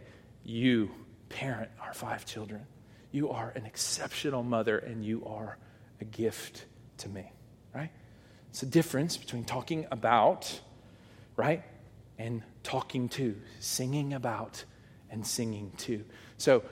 you 0.42 0.90
parent 1.28 1.68
our 1.78 1.92
five 1.92 2.24
children. 2.24 2.66
You 3.12 3.32
are 3.32 3.52
an 3.54 3.66
exceptional 3.66 4.42
mother 4.42 4.78
and 4.78 5.04
you 5.04 5.26
are 5.26 5.58
a 6.00 6.06
gift 6.06 6.64
to 6.96 7.10
me, 7.10 7.30
right? 7.74 7.90
It's 8.48 8.62
a 8.62 8.66
difference 8.66 9.18
between 9.18 9.44
talking 9.44 9.86
about, 9.90 10.58
right, 11.36 11.64
and 12.16 12.42
talking 12.62 13.10
to, 13.10 13.36
singing 13.60 14.14
about 14.14 14.64
and 15.10 15.26
singing 15.26 15.70
to. 15.80 16.02
So, 16.38 16.62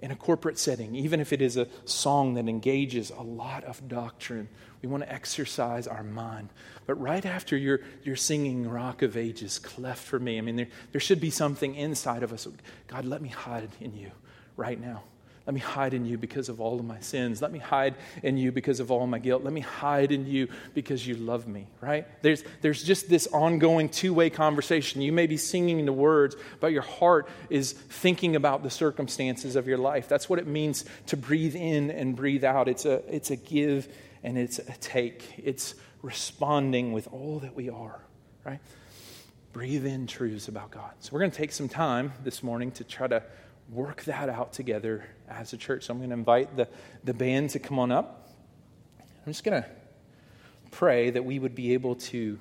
in 0.00 0.10
a 0.10 0.16
corporate 0.16 0.58
setting, 0.58 0.96
even 0.96 1.20
if 1.20 1.32
it 1.32 1.40
is 1.40 1.56
a 1.56 1.68
song 1.84 2.34
that 2.34 2.48
engages 2.48 3.10
a 3.10 3.22
lot 3.22 3.62
of 3.62 3.86
doctrine, 3.86 4.48
we 4.82 4.88
want 4.88 5.04
to 5.04 5.12
exercise 5.12 5.86
our 5.86 6.02
mind. 6.02 6.48
But 6.86 7.00
right 7.00 7.24
after 7.24 7.56
you're, 7.56 7.80
you're 8.02 8.16
singing 8.16 8.68
Rock 8.68 9.02
of 9.02 9.16
Ages, 9.16 9.60
cleft 9.60 10.02
for 10.04 10.18
me, 10.18 10.38
I 10.38 10.40
mean, 10.40 10.56
there, 10.56 10.68
there 10.90 11.00
should 11.00 11.20
be 11.20 11.30
something 11.30 11.76
inside 11.76 12.22
of 12.24 12.32
us. 12.32 12.48
God, 12.88 13.04
let 13.04 13.22
me 13.22 13.28
hide 13.28 13.70
in 13.80 13.96
you 13.96 14.10
right 14.56 14.80
now. 14.80 15.02
Let 15.46 15.54
me 15.54 15.60
hide 15.60 15.92
in 15.92 16.04
you 16.04 16.18
because 16.18 16.48
of 16.48 16.60
all 16.60 16.78
of 16.78 16.84
my 16.84 17.00
sins. 17.00 17.42
Let 17.42 17.50
me 17.50 17.58
hide 17.58 17.96
in 18.22 18.36
you 18.36 18.52
because 18.52 18.78
of 18.78 18.92
all 18.92 19.06
my 19.08 19.18
guilt. 19.18 19.42
Let 19.42 19.52
me 19.52 19.60
hide 19.60 20.12
in 20.12 20.26
you 20.26 20.48
because 20.72 21.04
you 21.04 21.16
love 21.16 21.48
me, 21.48 21.66
right? 21.80 22.06
There's, 22.22 22.44
there's 22.60 22.84
just 22.84 23.08
this 23.08 23.26
ongoing 23.26 23.88
two 23.88 24.14
way 24.14 24.30
conversation. 24.30 25.00
You 25.00 25.10
may 25.10 25.26
be 25.26 25.36
singing 25.36 25.84
the 25.84 25.92
words, 25.92 26.36
but 26.60 26.70
your 26.70 26.82
heart 26.82 27.28
is 27.50 27.72
thinking 27.72 28.36
about 28.36 28.62
the 28.62 28.70
circumstances 28.70 29.56
of 29.56 29.66
your 29.66 29.78
life. 29.78 30.08
That's 30.08 30.28
what 30.28 30.38
it 30.38 30.46
means 30.46 30.84
to 31.06 31.16
breathe 31.16 31.56
in 31.56 31.90
and 31.90 32.14
breathe 32.14 32.44
out. 32.44 32.68
It's 32.68 32.84
a, 32.84 33.02
it's 33.12 33.32
a 33.32 33.36
give 33.36 33.88
and 34.24 34.38
it's 34.38 34.58
a 34.58 34.72
take, 34.80 35.34
it's 35.38 35.74
responding 36.02 36.92
with 36.92 37.08
all 37.12 37.40
that 37.40 37.54
we 37.54 37.68
are, 37.68 38.00
right? 38.44 38.60
Breathe 39.52 39.86
in 39.86 40.06
truths 40.06 40.48
about 40.48 40.70
God. 40.70 40.92
So 41.00 41.10
we're 41.12 41.20
going 41.20 41.30
to 41.30 41.36
take 41.36 41.52
some 41.52 41.68
time 41.68 42.12
this 42.24 42.42
morning 42.42 42.70
to 42.72 42.84
try 42.84 43.06
to 43.06 43.22
work 43.70 44.04
that 44.04 44.28
out 44.28 44.52
together 44.52 45.04
as 45.28 45.52
a 45.52 45.56
church. 45.56 45.84
So 45.84 45.92
I'm 45.92 45.98
going 45.98 46.10
to 46.10 46.14
invite 46.14 46.56
the, 46.56 46.68
the 47.04 47.14
band 47.14 47.50
to 47.50 47.58
come 47.58 47.78
on 47.78 47.92
up. 47.92 48.30
I'm 48.98 49.32
just 49.32 49.44
going 49.44 49.62
to 49.62 49.68
pray 50.70 51.10
that 51.10 51.24
we 51.24 51.38
would 51.38 51.54
be 51.54 51.74
able 51.74 51.96
to 51.96 52.38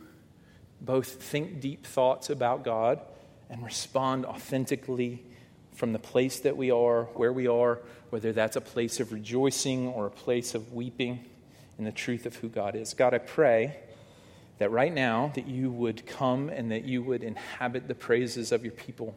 both 0.79 1.21
think 1.21 1.59
deep 1.59 1.85
thoughts 1.85 2.29
about 2.29 2.63
God 2.63 3.01
and 3.49 3.63
respond 3.63 4.25
authentically 4.25 5.23
from 5.73 5.93
the 5.93 5.99
place 5.99 6.39
that 6.39 6.57
we 6.57 6.71
are, 6.71 7.03
where 7.03 7.33
we 7.33 7.47
are, 7.47 7.79
whether 8.09 8.31
that's 8.31 8.55
a 8.55 8.61
place 8.61 8.99
of 8.99 9.11
rejoicing 9.11 9.87
or 9.87 10.07
a 10.07 10.11
place 10.11 10.55
of 10.55 10.73
weeping 10.73 11.25
in 11.81 11.85
the 11.85 11.91
truth 11.91 12.27
of 12.27 12.35
who 12.35 12.47
God 12.47 12.75
is. 12.75 12.93
God, 12.93 13.15
I 13.15 13.17
pray 13.17 13.75
that 14.59 14.69
right 14.69 14.93
now 14.93 15.31
that 15.33 15.47
you 15.47 15.71
would 15.71 16.05
come 16.05 16.49
and 16.49 16.71
that 16.71 16.85
you 16.85 17.01
would 17.01 17.23
inhabit 17.23 17.87
the 17.87 17.95
praises 17.95 18.51
of 18.51 18.63
your 18.63 18.73
people 18.73 19.15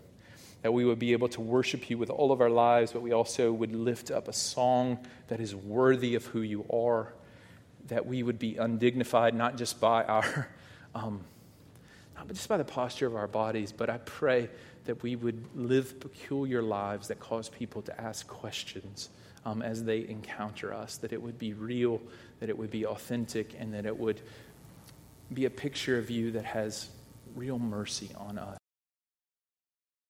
that 0.62 0.72
we 0.72 0.86
would 0.86 0.98
be 0.98 1.12
able 1.12 1.28
to 1.28 1.42
worship 1.42 1.90
you 1.90 1.98
with 1.98 2.08
all 2.08 2.32
of 2.32 2.40
our 2.40 2.48
lives, 2.48 2.90
but 2.90 3.02
we 3.02 3.12
also 3.12 3.52
would 3.52 3.74
lift 3.74 4.10
up 4.10 4.28
a 4.28 4.32
song 4.32 4.98
that 5.28 5.38
is 5.38 5.54
worthy 5.54 6.14
of 6.14 6.24
who 6.24 6.40
you 6.40 6.64
are, 6.72 7.12
that 7.88 8.06
we 8.06 8.22
would 8.22 8.38
be 8.38 8.56
undignified 8.56 9.34
not 9.34 9.58
just 9.58 9.78
by 9.78 10.02
our, 10.04 10.48
um, 10.94 11.22
not 12.16 12.28
just 12.28 12.48
by 12.48 12.56
the 12.56 12.64
posture 12.64 13.06
of 13.06 13.14
our 13.14 13.28
bodies, 13.28 13.72
but 13.72 13.90
I 13.90 13.98
pray 13.98 14.48
that 14.86 15.02
we 15.02 15.16
would 15.16 15.44
live 15.54 16.00
peculiar 16.00 16.62
lives 16.62 17.08
that 17.08 17.20
cause 17.20 17.50
people 17.50 17.82
to 17.82 18.00
ask 18.00 18.26
questions 18.26 19.10
um, 19.44 19.62
as 19.62 19.84
they 19.84 20.08
encounter 20.08 20.72
us, 20.72 20.96
that 20.96 21.12
it 21.12 21.20
would 21.20 21.38
be 21.38 21.52
real, 21.52 22.00
that 22.40 22.48
it 22.48 22.56
would 22.56 22.70
be 22.70 22.86
authentic, 22.86 23.54
and 23.58 23.74
that 23.74 23.86
it 23.86 23.98
would 23.98 24.20
be 25.32 25.44
a 25.44 25.50
picture 25.50 25.98
of 25.98 26.10
you 26.10 26.32
that 26.32 26.44
has 26.44 26.88
real 27.34 27.58
mercy 27.58 28.10
on 28.16 28.38
us. 28.38 28.58